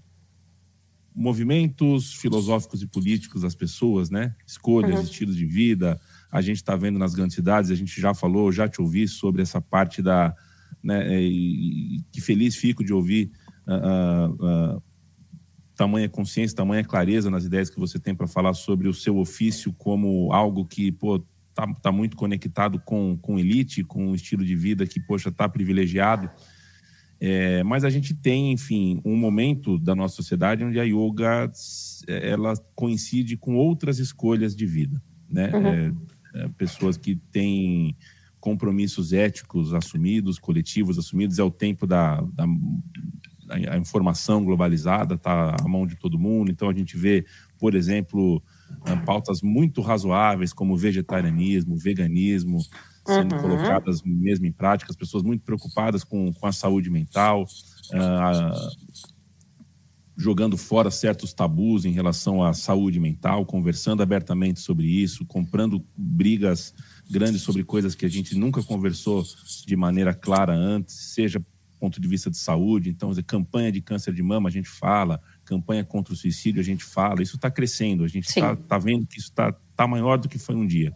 [1.16, 4.36] movimentos filosóficos e políticos das pessoas, né?
[4.46, 5.04] Escolhas, uhum.
[5.04, 6.00] estilos de vida.
[6.32, 9.42] A gente está vendo nas grandes cidades, a gente já falou, já te ouvi sobre
[9.42, 10.36] essa parte da.
[10.84, 13.32] Né, e, que feliz fico de ouvir
[13.68, 14.82] uh,
[15.78, 19.72] tamanha consciência, tamanha clareza nas ideias que você tem para falar sobre o seu ofício
[19.74, 24.56] como algo que, pô, tá, tá muito conectado com, com elite, com um estilo de
[24.56, 26.30] vida que, poxa, tá privilegiado.
[27.20, 31.52] É, mas a gente tem, enfim, um momento da nossa sociedade onde a yoga
[32.08, 35.52] ela coincide com outras escolhas de vida, né?
[35.54, 35.68] Uhum.
[35.68, 35.94] É,
[36.36, 37.96] é, pessoas que têm
[38.40, 42.46] compromissos éticos assumidos, coletivos assumidos, é o tempo da, da
[43.50, 46.52] a informação globalizada, está à mão de todo mundo.
[46.52, 47.26] Então a gente vê,
[47.58, 48.42] por exemplo,
[49.06, 52.60] pautas muito razoáveis como vegetarianismo, veganismo,
[53.06, 53.42] sendo uhum.
[53.42, 58.98] colocadas mesmo em prática, as pessoas muito preocupadas com, com a saúde mental, uh,
[60.18, 66.74] jogando fora certos tabus em relação à saúde mental, conversando abertamente sobre isso, comprando brigas
[67.10, 69.24] grandes sobre coisas que a gente nunca conversou
[69.66, 71.42] de maneira clara antes, seja
[71.78, 75.84] ponto de vista de saúde, então, campanha de câncer de mama, a gente fala, campanha
[75.84, 79.20] contra o suicídio, a gente fala, isso está crescendo, a gente está tá vendo que
[79.20, 80.94] isso está tá maior do que foi um dia.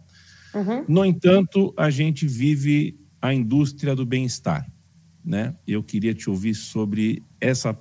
[0.54, 0.84] Uhum.
[0.88, 4.66] No entanto, a gente vive a indústria do bem-estar.
[5.24, 5.54] Né?
[5.66, 7.78] Eu queria te ouvir sobre essa,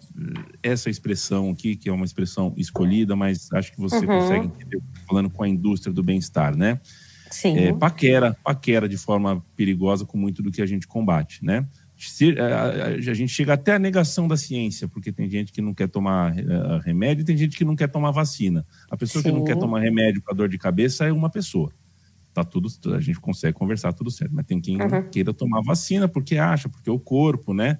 [0.61, 4.05] essa expressão aqui, que é uma expressão escolhida, mas acho que você uhum.
[4.05, 6.79] consegue entender falando com a indústria do bem-estar, né?
[7.31, 7.57] Sim.
[7.57, 11.65] É, paquera, paquera de forma perigosa com muito do que a gente combate, né?
[12.39, 16.33] A, gente chega até a negação da ciência, porque tem gente que não quer tomar
[16.33, 18.65] uh, remédio e tem gente que não quer tomar vacina.
[18.89, 19.29] A pessoa Sim.
[19.29, 21.71] que não quer tomar remédio para dor de cabeça é uma pessoa.
[22.33, 25.09] Tá tudo, a gente consegue conversar tudo certo, mas tem quem uhum.
[25.11, 27.77] queira tomar vacina porque acha, porque é o corpo, né?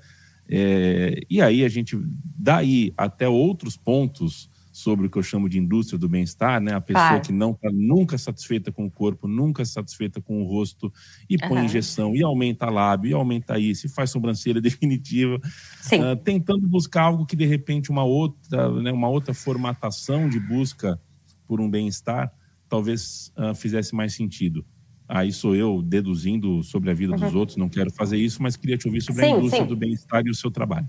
[0.50, 1.98] É, e aí a gente,
[2.38, 4.50] daí até outros pontos
[4.82, 6.74] sobre o que eu chamo de indústria do bem-estar, né?
[6.74, 7.24] A pessoa claro.
[7.24, 10.92] que não está nunca satisfeita com o corpo, nunca satisfeita com o rosto,
[11.30, 11.66] e põe uhum.
[11.66, 17.26] injeção, e aumenta lábio, e aumenta isso, e faz sobrancelha definitiva, uh, tentando buscar algo
[17.26, 21.00] que de repente uma outra, né, uma outra formatação de busca
[21.48, 22.34] por um bem-estar
[22.72, 24.66] talvez uh, fizesse mais sentido.
[25.06, 27.20] Aí sou eu deduzindo sobre a vida uhum.
[27.20, 29.68] dos outros, não quero fazer isso, mas queria te ouvir sobre sim, a indústria sim.
[29.68, 30.88] do bem-estar e o seu trabalho.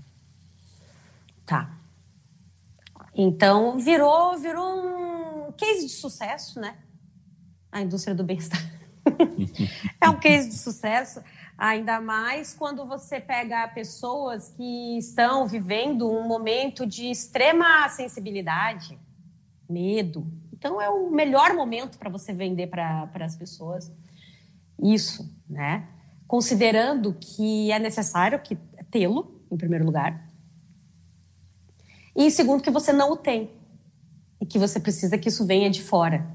[1.45, 1.72] Tá.
[3.15, 6.77] Então, virou, virou um case de sucesso, né?
[7.71, 8.59] A indústria do bem-estar.
[10.01, 11.21] é um case de sucesso,
[11.57, 18.97] ainda mais quando você pega pessoas que estão vivendo um momento de extrema sensibilidade,
[19.69, 20.27] medo.
[20.51, 23.91] Então, é o melhor momento para você vender para as pessoas
[24.79, 25.87] isso, né?
[26.33, 28.55] considerando que é necessário que
[28.89, 30.27] tê-lo, em primeiro lugar,
[32.15, 33.49] e segundo, que você não o tem
[34.39, 36.25] e que você precisa que isso venha de fora.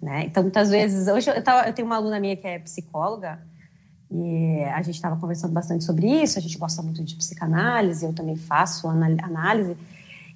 [0.00, 0.24] Né?
[0.26, 3.40] Então, muitas vezes, hoje eu, tava, eu tenho uma aluna minha que é psicóloga
[4.10, 6.38] e a gente estava conversando bastante sobre isso.
[6.38, 9.76] A gente gosta muito de psicanálise, eu também faço análise.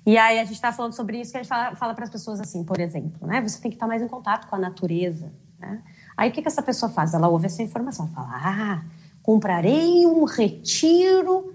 [0.04, 2.10] E aí a gente está falando sobre isso que a gente fala, fala para as
[2.10, 3.40] pessoas assim, por exemplo, né?
[3.40, 5.32] Você tem que estar mais em contato com a natureza.
[5.60, 5.80] Né?
[6.16, 7.14] Aí o que, que essa pessoa faz?
[7.14, 8.84] Ela ouve essa informação, fala: Ah,
[9.22, 11.54] comprarei um retiro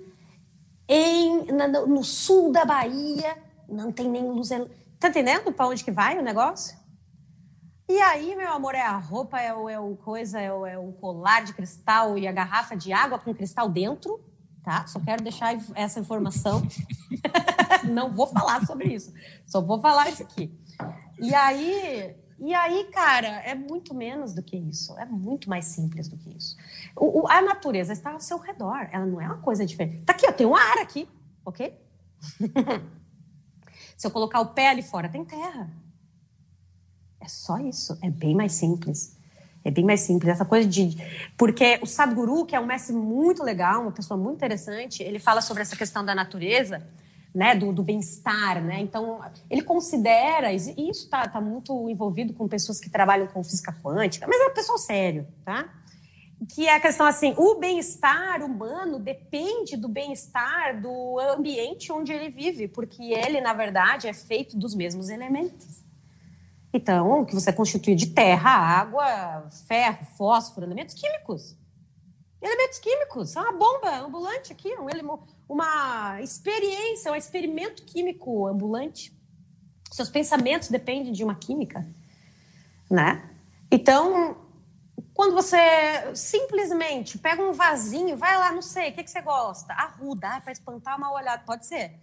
[0.88, 4.50] em, na, no sul da Bahia, não tem nem luz.
[5.00, 6.78] Tá entendendo para onde que vai o negócio?
[7.90, 10.78] E aí, meu amor, é a roupa, é o, é o coisa, é o, é
[10.78, 14.20] o colar de cristal e a garrafa de água com cristal dentro,
[14.62, 14.86] tá?
[14.88, 16.62] Só quero deixar essa informação.
[17.90, 19.14] não vou falar sobre isso,
[19.46, 20.52] só vou falar isso aqui.
[21.18, 26.08] E aí, e aí, cara, é muito menos do que isso, é muito mais simples
[26.08, 26.56] do que isso.
[26.96, 30.04] O, o, a natureza está ao seu redor, ela não é uma coisa diferente.
[30.06, 31.10] Tá aqui, tem um ar aqui,
[31.44, 31.74] ok?
[33.98, 35.70] Se eu colocar o pé ali fora, tem terra.
[37.20, 39.18] É só isso, é bem mais simples.
[39.66, 40.32] É bem mais simples.
[40.32, 40.96] Essa coisa de.
[41.36, 45.42] Porque o Sadhguru, que é um mestre muito legal, uma pessoa muito interessante, ele fala
[45.42, 46.88] sobre essa questão da natureza,
[47.38, 48.64] né, do, do bem-estar.
[48.64, 48.80] Né?
[48.82, 53.72] Então, ele considera, e isso está tá muito envolvido com pessoas que trabalham com física
[53.84, 55.70] quântica, mas é um pessoal sério, tá?
[56.54, 62.30] que é a questão assim, o bem-estar humano depende do bem-estar do ambiente onde ele
[62.30, 65.84] vive, porque ele, na verdade, é feito dos mesmos elementos.
[66.72, 71.56] Então, que você é constituído de terra, água, ferro, fósforo, elementos químicos.
[72.42, 74.88] Elementos químicos, é uma bomba ambulante aqui, um,
[75.50, 79.12] uma experiência, um experimento químico ambulante.
[79.92, 81.88] Seus pensamentos dependem de uma química,
[82.90, 83.28] né?
[83.72, 84.38] Então,
[85.14, 85.58] quando você
[86.14, 89.74] simplesmente pega um vasinho, vai lá, não sei, o que, que você gosta?
[89.74, 92.00] Arruda, para espantar uma olhada, pode ser.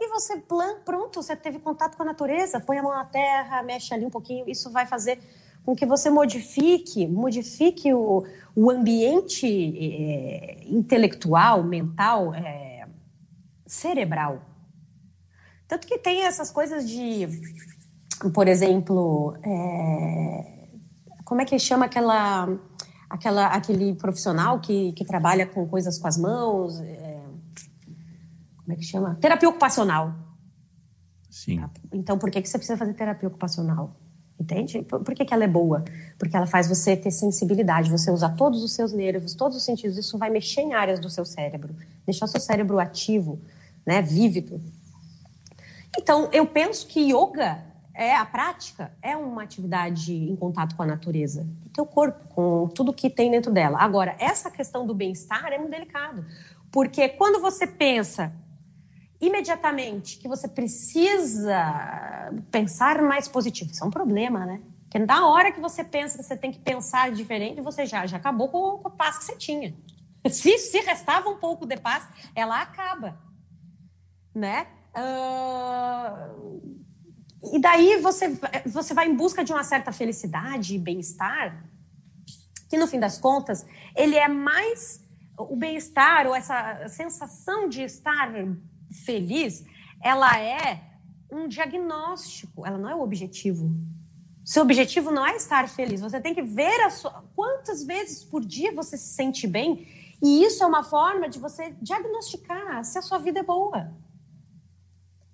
[0.00, 0.42] E você,
[0.84, 4.10] pronto, você teve contato com a natureza, põe a mão na terra, mexe ali um
[4.10, 5.20] pouquinho, isso vai fazer
[5.68, 8.24] com que você modifique, modifique o,
[8.56, 12.88] o ambiente é, intelectual, mental, é,
[13.66, 14.40] cerebral.
[15.66, 17.28] Tanto que tem essas coisas de,
[18.32, 20.68] por exemplo, é,
[21.22, 22.48] como é que chama aquela,
[23.10, 26.78] aquela aquele profissional que, que trabalha com coisas com as mãos?
[28.56, 29.18] Como é que chama?
[29.20, 30.14] Terapia ocupacional.
[31.28, 31.62] Sim.
[31.92, 33.94] Então, por que, que você precisa fazer terapia ocupacional?
[34.40, 34.82] Entende?
[34.82, 35.84] Por, por que, que ela é boa?
[36.16, 39.98] Porque ela faz você ter sensibilidade, você usa todos os seus nervos, todos os sentidos.
[39.98, 41.74] Isso vai mexer em áreas do seu cérebro,
[42.06, 43.40] deixar o seu cérebro ativo,
[43.84, 44.60] né, vívido.
[45.98, 50.86] Então, eu penso que yoga é a prática é uma atividade em contato com a
[50.86, 53.78] natureza, do teu corpo, com tudo que tem dentro dela.
[53.80, 56.24] Agora, essa questão do bem-estar é muito delicado,
[56.70, 58.32] porque quando você pensa
[59.20, 64.60] imediatamente que você precisa pensar mais positivo, isso é um problema, né?
[64.84, 68.16] Porque na hora que você pensa que você tem que pensar diferente, você já, já
[68.16, 69.74] acabou com, com a paz que você tinha.
[70.28, 73.18] Se, se restava um pouco de paz, ela acaba,
[74.34, 74.66] né?
[74.94, 76.78] Uh
[77.42, 81.64] e daí você, você vai em busca de uma certa felicidade e bem-estar,
[82.68, 85.00] que no fim das contas, ele é mais
[85.38, 88.32] o bem-estar ou essa sensação de estar
[89.04, 89.64] feliz,
[90.02, 90.82] ela é
[91.30, 93.70] um diagnóstico, ela não é o objetivo.
[94.44, 98.44] Seu objetivo não é estar feliz, você tem que ver a sua, quantas vezes por
[98.44, 99.86] dia você se sente bem,
[100.22, 103.92] e isso é uma forma de você diagnosticar se a sua vida é boa.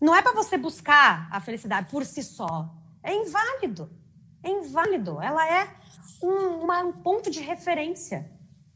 [0.01, 2.75] Não é para você buscar a felicidade por si só.
[3.03, 3.91] É inválido.
[4.43, 5.21] É inválido.
[5.23, 5.75] Ela é
[6.23, 8.31] um, uma, um ponto de referência.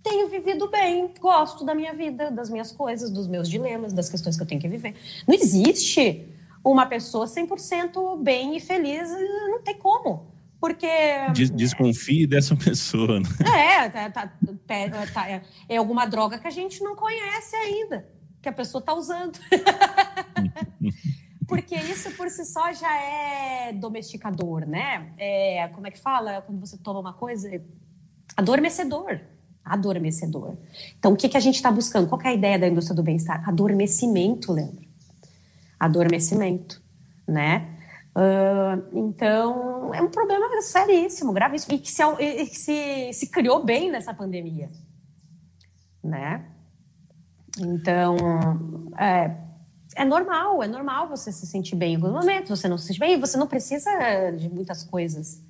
[0.08, 4.36] Tenho vivido bem, gosto da minha vida, das minhas coisas, dos meus dilemas, das questões
[4.36, 4.94] que eu tenho que viver.
[5.26, 6.26] Não existe
[6.64, 9.10] uma pessoa 100% bem e feliz,
[9.50, 10.26] não tem como.
[10.58, 10.88] Porque.
[11.54, 13.20] Desconfie dessa pessoa.
[13.20, 13.28] Né?
[13.84, 14.32] É, tá, tá,
[15.12, 18.08] tá, é, é alguma droga que a gente não conhece ainda,
[18.40, 19.38] que a pessoa está usando.
[21.46, 25.12] Porque isso por si só já é domesticador, né?
[25.18, 27.48] É, como é que fala quando você toma uma coisa?
[28.36, 29.20] Adormecedor.
[29.72, 30.56] Adormecedor.
[30.98, 32.08] Então, o que, que a gente está buscando?
[32.08, 33.48] Qual é a ideia da indústria do bem-estar?
[33.48, 34.86] Adormecimento, lembra?
[35.78, 36.82] Adormecimento,
[37.26, 37.68] né?
[38.16, 43.64] Uh, então, é um problema seríssimo, gravíssimo, e que se, e que se, se criou
[43.64, 44.70] bem nessa pandemia,
[46.02, 46.44] né?
[47.60, 48.16] Então,
[48.98, 49.36] é,
[49.94, 52.98] é normal, é normal você se sentir bem em alguns momentos, você não se sente
[53.00, 53.90] bem, você não precisa
[54.36, 55.40] de muitas coisas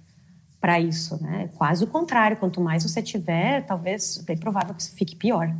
[0.68, 1.48] para isso, né?
[1.56, 2.36] Quase o contrário.
[2.36, 5.50] Quanto mais você tiver, talvez é bem provável que fique pior.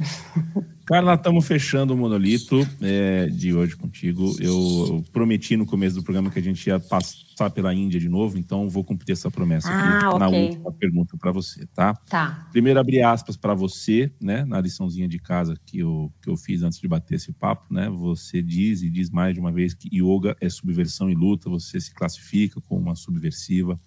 [0.86, 4.36] Carla, estamos fechando o monolito é, de hoje contigo.
[4.38, 8.36] Eu prometi no começo do programa que a gente ia passar pela Índia de novo,
[8.36, 10.18] então vou cumprir essa promessa ah, aqui okay.
[10.18, 11.94] na última pergunta para você, tá?
[11.94, 12.48] Tá.
[12.52, 14.44] Primeiro, abrir aspas para você, né?
[14.44, 17.88] Na liçãozinha de casa que eu, que eu fiz antes de bater esse papo, né?
[17.88, 21.80] Você diz e diz mais de uma vez que yoga é subversão e luta, você
[21.80, 23.80] se classifica como uma subversiva.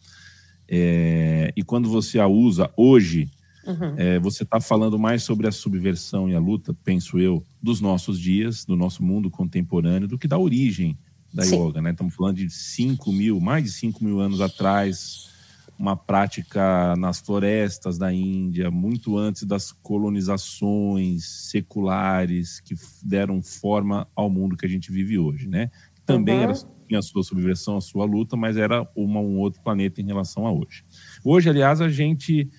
[0.68, 3.30] É, e quando você a usa hoje
[3.68, 3.96] Uhum.
[3.98, 8.20] É, você está falando mais sobre a subversão e a luta, penso eu, dos nossos
[8.20, 10.98] dias, do nosso mundo contemporâneo, do que da origem
[11.34, 11.68] da Sim.
[11.68, 11.82] yoga.
[11.82, 11.92] Né?
[11.92, 15.30] Estamos falando de 5 mil, mais de 5 mil anos atrás,
[15.78, 24.30] uma prática nas florestas da Índia, muito antes das colonizações seculares que deram forma ao
[24.30, 25.48] mundo que a gente vive hoje.
[25.48, 25.70] Né?
[26.06, 26.44] Também uhum.
[26.44, 26.54] era,
[26.88, 30.48] tinha a sua subversão, a sua luta, mas era uma, um outro planeta em relação
[30.48, 30.84] a hoje.
[31.24, 32.50] Hoje, aliás, a gente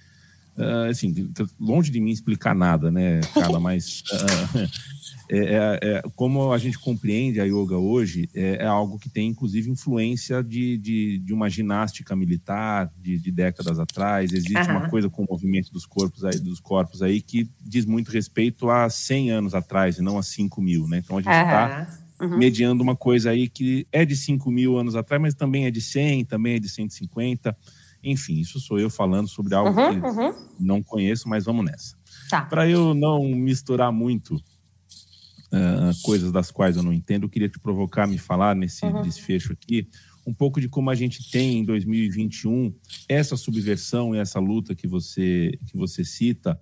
[0.58, 4.58] Uh, assim, longe de mim explicar nada, né, Carla, mas uh,
[5.30, 9.70] é, é, como a gente compreende a yoga hoje, é, é algo que tem, inclusive,
[9.70, 14.32] influência de, de, de uma ginástica militar de, de, décadas atrás.
[14.32, 14.78] Existe uhum.
[14.78, 18.70] uma coisa com o movimento dos corpos, aí, dos corpos aí que diz muito respeito
[18.70, 21.02] a 100 anos atrás e não a 5 mil, né?
[21.04, 21.86] Então a gente está
[22.20, 22.30] uhum.
[22.30, 22.38] uhum.
[22.38, 25.82] mediando uma coisa aí que é de 5 mil anos atrás, mas também é de
[25.82, 27.54] 100, também é de 150.
[28.02, 30.34] Enfim, isso sou eu falando sobre algo uhum, que uhum.
[30.58, 31.96] não conheço, mas vamos nessa.
[32.30, 32.42] Tá.
[32.42, 37.58] Para eu não misturar muito uh, coisas das quais eu não entendo, eu queria te
[37.58, 39.02] provocar me falar nesse uhum.
[39.02, 39.88] desfecho aqui
[40.26, 42.74] um pouco de como a gente tem em 2021
[43.08, 46.60] essa subversão e essa luta que você que você cita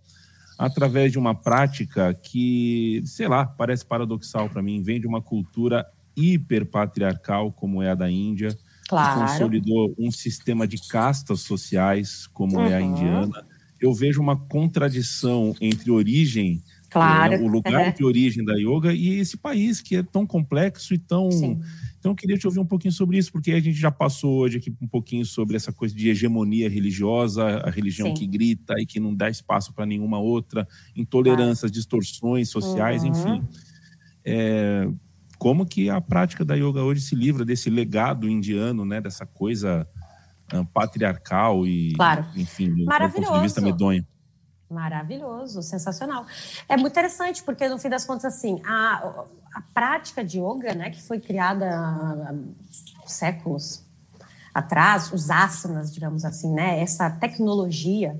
[0.58, 5.86] através de uma prática que, sei lá, parece paradoxal para mim, vem de uma cultura
[6.16, 8.56] hiperpatriarcal como é a da Índia,
[8.88, 9.20] claro.
[9.20, 12.66] consolidou um sistema de castas sociais, como uhum.
[12.66, 12.90] é a uhum.
[12.90, 13.46] indiana.
[13.80, 17.32] Eu vejo uma contradição entre origem, claro.
[17.32, 20.98] né, o lugar de origem da yoga, e esse país que é tão complexo e
[20.98, 21.30] tão.
[21.30, 21.60] Sim.
[21.98, 24.58] Então, eu queria te ouvir um pouquinho sobre isso, porque a gente já passou hoje
[24.58, 28.14] aqui um pouquinho sobre essa coisa de hegemonia religiosa, a religião Sim.
[28.14, 31.72] que grita e que não dá espaço para nenhuma outra, intolerâncias, claro.
[31.72, 33.10] distorções sociais, uhum.
[33.10, 33.48] enfim.
[34.24, 34.88] É,
[35.38, 39.86] como que a prática da yoga hoje se livra desse legado indiano, né, dessa coisa
[40.52, 42.26] uh, patriarcal e, claro.
[42.34, 44.06] enfim, do, do ponto de vista medonho.
[44.68, 46.26] Maravilhoso, sensacional.
[46.68, 49.24] É muito interessante, porque no fim das contas, assim, a,
[49.54, 52.34] a prática de yoga, né, que foi criada há
[53.06, 53.84] séculos
[54.52, 58.18] atrás, os asanas, digamos assim, né, essa tecnologia,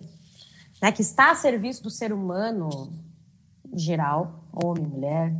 [0.81, 2.93] né, que está a serviço do ser humano
[3.73, 5.35] geral, homem, mulher,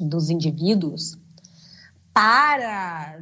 [0.00, 1.18] dos indivíduos
[2.12, 3.20] para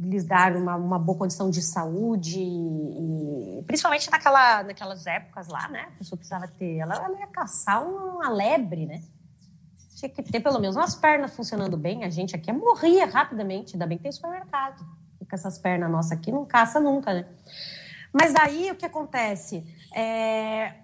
[0.00, 5.88] lhes dar uma, uma boa condição de saúde, e, principalmente naquela, naquelas épocas lá, né?
[5.94, 9.02] A pessoa precisava ter, ela, ela ia caçar uma lebre, né?
[9.96, 12.04] Tinha que ter pelo menos umas pernas funcionando bem.
[12.04, 14.84] A gente aqui morria rapidamente, ainda bem que tem supermercado.
[15.20, 17.26] E com essas pernas nossas aqui não caça nunca, né?
[18.12, 19.64] Mas daí o que acontece?
[19.94, 20.74] É,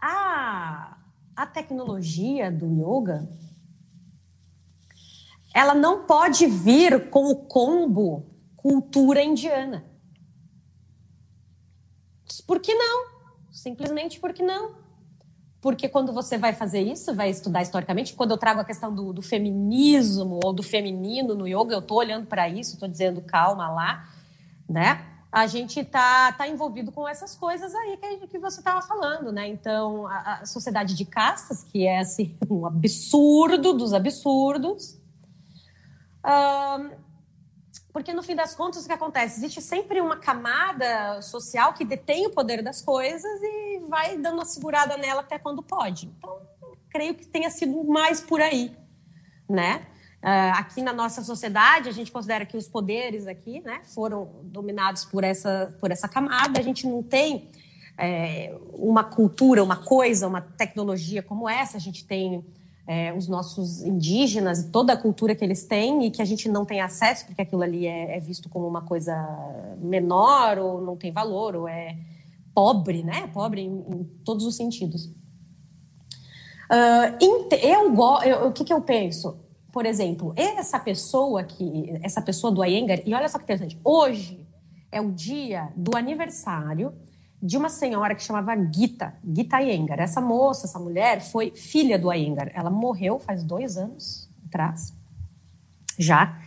[0.00, 0.96] a,
[1.34, 3.28] a tecnologia do yoga
[5.54, 8.26] ela não pode vir com o combo
[8.56, 9.84] cultura indiana.
[12.46, 13.06] Por que não?
[13.50, 14.82] Simplesmente porque não.
[15.60, 19.12] Porque quando você vai fazer isso, vai estudar historicamente, quando eu trago a questão do,
[19.12, 23.70] do feminismo ou do feminino no yoga, eu estou olhando para isso, estou dizendo calma
[23.70, 24.08] lá,
[24.68, 25.06] né?
[25.30, 29.48] A gente está tá envolvido com essas coisas aí que, que você estava falando, né?
[29.48, 35.00] Então, a, a sociedade de castas, que é assim, um absurdo dos absurdos,
[37.92, 39.38] porque no fim das contas, o que acontece?
[39.38, 44.46] Existe sempre uma camada social que detém o poder das coisas e vai dando uma
[44.46, 46.06] segurada nela até quando pode.
[46.06, 46.40] Então,
[46.88, 48.74] creio que tenha sido mais por aí,
[49.48, 49.86] né?
[50.54, 55.24] Aqui na nossa sociedade, a gente considera que os poderes aqui né, foram dominados por
[55.24, 56.60] essa, por essa camada.
[56.60, 57.50] A gente não tem
[57.98, 61.76] é, uma cultura, uma coisa, uma tecnologia como essa.
[61.76, 62.44] A gente tem
[62.86, 66.48] é, os nossos indígenas e toda a cultura que eles têm e que a gente
[66.48, 69.14] não tem acesso, porque aquilo ali é, é visto como uma coisa
[69.80, 71.96] menor ou não tem valor ou é
[72.54, 73.28] pobre, né?
[73.28, 75.06] Pobre em, em todos os sentidos.
[76.72, 77.16] Uh,
[77.60, 79.38] eu, eu, o que, que eu penso?
[79.70, 84.46] Por exemplo, essa pessoa que, essa pessoa do Iyengar, e olha só que interessante, hoje
[84.90, 86.92] é o dia do aniversário
[87.42, 89.98] de uma senhora que chamava Gita, Gita Iyengar.
[89.98, 92.52] Essa moça, essa mulher, foi filha do Iyengar.
[92.54, 94.94] Ela morreu faz dois anos atrás,
[95.98, 96.38] já,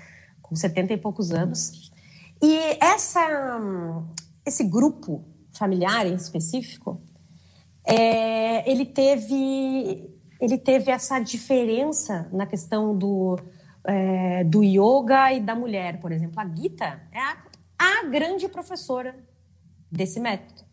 [0.41, 1.91] com 70 e poucos anos.
[2.41, 3.61] E essa,
[4.45, 7.01] esse grupo familiar em específico,
[7.83, 13.37] é, ele teve ele teve essa diferença na questão do,
[13.85, 16.39] é, do yoga e da mulher, por exemplo.
[16.39, 17.37] A Gita é a,
[17.77, 19.15] a grande professora
[19.89, 20.64] desse método.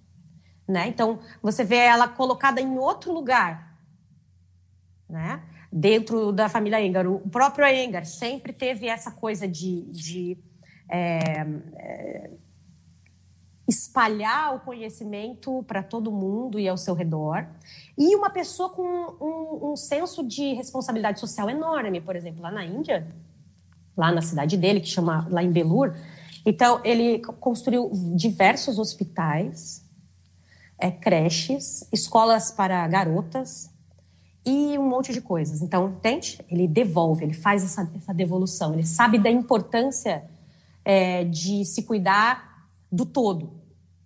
[0.67, 0.89] Né?
[0.89, 3.77] Então, você vê ela colocada em outro lugar,
[5.09, 5.43] né?
[5.73, 7.07] dentro da família Engar.
[7.07, 10.39] O próprio Engar sempre teve essa coisa de, de
[10.89, 11.47] é,
[11.77, 12.31] é,
[13.67, 17.47] espalhar o conhecimento para todo mundo e ao seu redor.
[17.97, 22.65] E uma pessoa com um, um, senso de responsabilidade social enorme, por exemplo, lá na
[22.65, 23.07] Índia,
[23.97, 25.95] lá na cidade dele, que chama lá em Belur.
[26.45, 29.82] Então, ele construiu diversos hospitais,
[30.83, 33.71] é, creches, escolas para garotas,
[34.45, 35.63] e um monte de coisas.
[35.63, 36.45] Então, entende?
[36.51, 40.29] Ele devolve, ele faz essa, essa devolução, ele sabe da importância
[40.85, 43.63] é, de se cuidar do todo,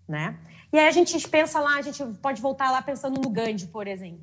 [0.06, 0.38] né?
[0.70, 3.88] E aí a gente pensa lá, a gente pode voltar lá pensando no Gandhi, por
[3.88, 4.20] exemplo,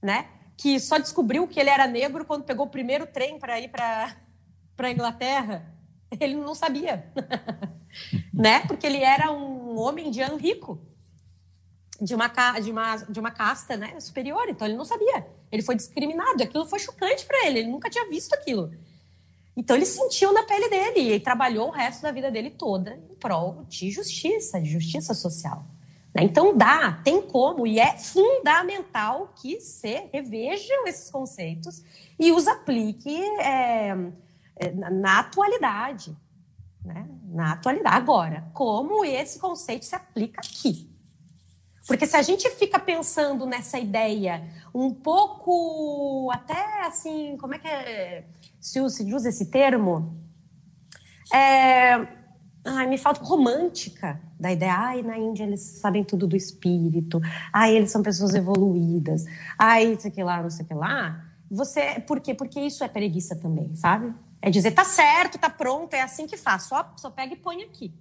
[0.00, 0.26] né?
[0.56, 4.14] Que só descobriu que ele era negro quando pegou o primeiro trem para ir para
[4.76, 5.74] para Inglaterra.
[6.20, 7.12] Ele não sabia,
[8.32, 8.60] né?
[8.60, 10.80] Porque ele era um homem indiano rico
[12.00, 12.28] de uma,
[12.60, 15.26] de uma, de uma casta né, superior, então ele não sabia.
[15.50, 18.70] Ele foi discriminado, aquilo foi chocante para ele, ele nunca tinha visto aquilo.
[19.56, 23.14] Então ele sentiu na pele dele e trabalhou o resto da vida dele toda em
[23.16, 25.64] prol de justiça, de justiça social.
[26.14, 26.22] Né?
[26.22, 31.82] Então dá, tem como, e é fundamental que se revejam esses conceitos
[32.16, 33.96] e os aplique é,
[34.56, 36.16] é, na atualidade.
[36.84, 37.08] Né?
[37.24, 37.96] Na atualidade.
[37.96, 40.88] Agora, como esse conceito se aplica aqui?
[41.88, 47.66] Porque se a gente fica pensando nessa ideia um pouco, até assim, como é que
[47.66, 48.26] é,
[48.60, 50.14] se usa esse termo?
[51.32, 51.94] É,
[52.62, 54.74] ai, me falta romântica da ideia.
[54.74, 57.22] Ai, na Índia eles sabem tudo do espírito.
[57.50, 59.24] Ai, eles são pessoas evoluídas.
[59.58, 61.24] Ai, isso aqui lá, não sei que lá.
[61.50, 62.34] Você, por quê?
[62.34, 64.14] Porque isso é preguiça também, sabe?
[64.42, 66.64] É dizer, tá certo, tá pronto, é assim que faz.
[66.64, 67.94] Só, só pega e põe aqui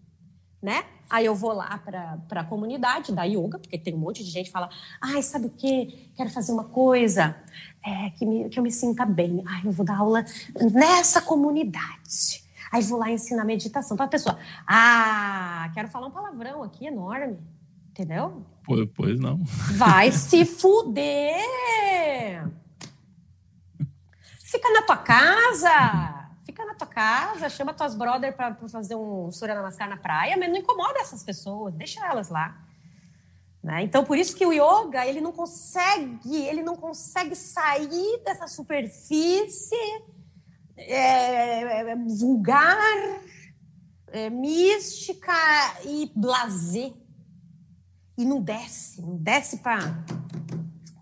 [0.68, 0.84] né?
[1.10, 4.48] Aí eu vou lá para a comunidade da yoga, porque tem um monte de gente
[4.48, 6.10] que fala, ai, sabe o quê?
[6.14, 7.38] Quero fazer uma coisa
[7.82, 9.42] é, que, me, que eu me sinta bem.
[9.48, 10.26] Ai, eu vou dar aula
[10.74, 12.44] nessa comunidade.
[12.70, 14.38] Aí vou lá ensinar meditação para a pessoa.
[14.68, 17.38] Ah, quero falar um palavrão aqui enorme.
[17.92, 18.46] Entendeu?
[18.66, 19.42] Pois, pois não.
[19.78, 22.46] Vai se fuder!
[24.44, 26.17] Fica na tua casa!
[26.48, 30.50] Fica na tua casa, chama tuas brothers para fazer um Surya Namaskar na praia, mas
[30.50, 32.58] não incomoda essas pessoas, deixa elas lá.
[33.62, 33.84] Né?
[33.84, 39.76] Então, por isso que o yoga, ele não consegue, ele não consegue sair dessa superfície
[40.78, 43.22] é, é, vulgar,
[44.08, 45.34] é, mística
[45.84, 46.94] e blazer.
[48.18, 49.80] E não desce, não desce para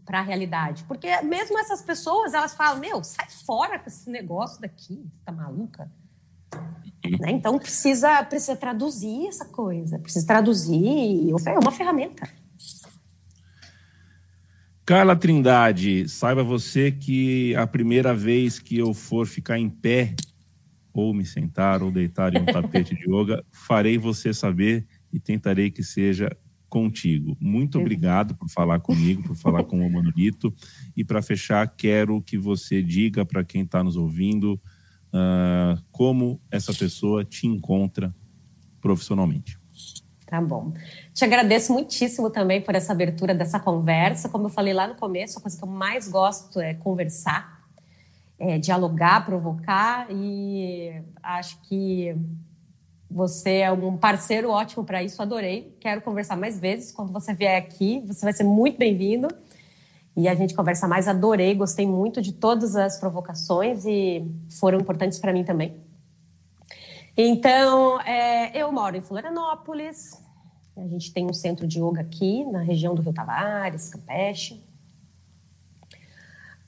[0.06, 0.84] para a realidade.
[0.88, 5.92] Porque mesmo essas pessoas, elas falam, meu, sai fora com esse negócio daqui, tá maluca?
[7.20, 7.32] Né?
[7.32, 12.28] Então precisa, precisa traduzir essa coisa, precisa traduzir, é uma ferramenta.
[14.86, 20.14] Carla Trindade, saiba você que a primeira vez que eu for ficar em pé,
[20.94, 25.72] ou me sentar, ou deitar em um tapete de yoga, farei você saber e tentarei
[25.72, 26.30] que seja
[26.76, 27.38] contigo.
[27.40, 30.54] Muito obrigado por falar comigo, por falar com o Manolito.
[30.94, 34.60] E para fechar, quero que você diga para quem está nos ouvindo
[35.14, 38.14] uh, como essa pessoa te encontra
[38.82, 39.58] profissionalmente.
[40.26, 40.74] Tá bom.
[41.14, 44.28] Te agradeço muitíssimo também por essa abertura dessa conversa.
[44.28, 47.64] Como eu falei lá no começo, a coisa que eu mais gosto é conversar,
[48.38, 50.92] é dialogar, provocar e
[51.24, 52.14] acho que
[53.10, 55.76] você é um parceiro ótimo para isso, adorei.
[55.80, 56.92] Quero conversar mais vezes.
[56.92, 59.28] Quando você vier aqui, você vai ser muito bem-vindo.
[60.18, 61.08] E a gente conversa mais.
[61.08, 64.26] Adorei, gostei muito de todas as provocações e
[64.60, 65.76] foram importantes para mim também.
[67.18, 70.22] Então, é, eu moro em Florianópolis.
[70.76, 74.62] A gente tem um centro de yoga aqui na região do Rio Tavares, Campeche.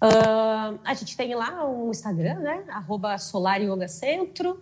[0.01, 2.63] Uh, a gente tem lá um Instagram, né?
[2.69, 4.61] Arroba Solar Yoga Centro.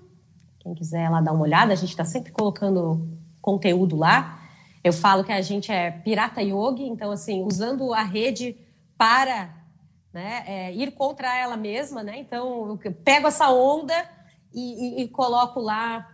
[0.66, 3.07] Quem quiser lá dar uma olhada, a gente está sempre colocando
[3.39, 4.41] conteúdo lá.
[4.84, 8.57] Eu falo que a gente é pirata yoga, então, assim, usando a rede
[8.97, 9.53] para
[10.11, 12.18] né, é, ir contra ela mesma, né?
[12.18, 13.93] Então, eu pego essa onda
[14.51, 16.09] e, e, e coloco lá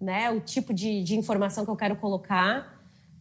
[0.00, 2.75] né, o tipo de, de, informação que eu quero colocar.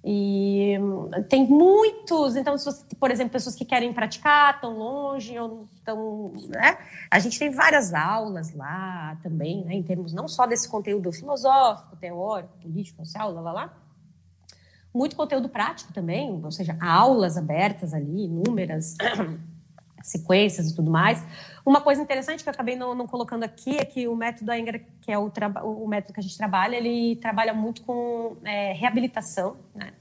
[0.08, 5.38] E hum, tem muitos, então, se você, por exemplo, pessoas que querem praticar, tão longe,
[5.40, 6.78] ou tão, né?
[7.10, 9.74] A gente tem várias aulas lá também, né?
[9.74, 13.74] Em termos não só desse conteúdo filosófico, teórico, político, social, lá, lá, lá.
[14.94, 18.96] Muito conteúdo prático também, ou seja, aulas abertas ali, inúmeras,
[20.04, 21.26] sequências e tudo mais.
[21.66, 24.80] Uma coisa interessante que eu acabei não, não colocando aqui é que o método Engra,
[25.02, 25.32] que é o,
[25.64, 29.94] o, método que a gente trabalha, ele trabalha muito com é, reabilitação, né?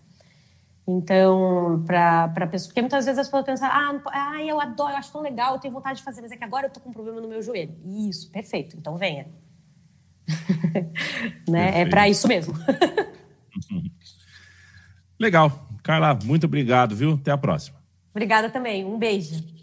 [0.87, 5.11] Então, para pessoas, porque muitas vezes as pessoas pensam, ah, ah, eu adoro, eu acho
[5.11, 6.93] tão legal, eu tenho vontade de fazer, mas é que agora eu tô com um
[6.93, 7.75] problema no meu joelho.
[7.83, 9.27] Isso, perfeito, então venha.
[11.49, 11.81] né?
[11.81, 12.53] É para isso mesmo.
[15.19, 15.51] Legal.
[15.83, 17.15] Carla, muito obrigado, viu?
[17.15, 17.79] Até a próxima.
[18.11, 18.85] Obrigada também.
[18.85, 19.54] Um beijo.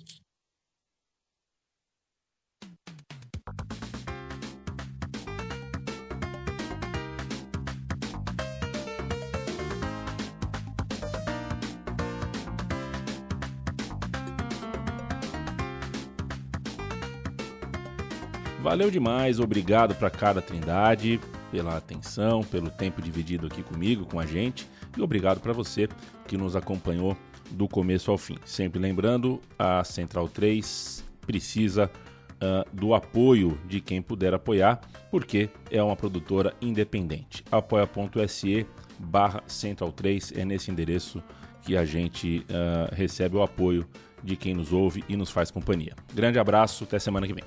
[18.72, 21.20] Valeu demais, obrigado para cada Trindade
[21.52, 24.66] pela atenção, pelo tempo dividido aqui comigo, com a gente,
[24.98, 25.90] e obrigado para você
[26.26, 27.18] que nos acompanhou
[27.50, 28.38] do começo ao fim.
[28.46, 31.92] Sempre lembrando, a Central 3 precisa
[32.36, 34.80] uh, do apoio de quem puder apoiar,
[35.12, 37.44] porque é uma produtora independente.
[37.52, 38.66] apoia.se
[38.98, 41.22] barra Central 3 é nesse endereço
[41.62, 43.86] que a gente uh, recebe o apoio
[44.24, 45.94] de quem nos ouve e nos faz companhia.
[46.14, 47.44] Grande abraço, até semana que vem.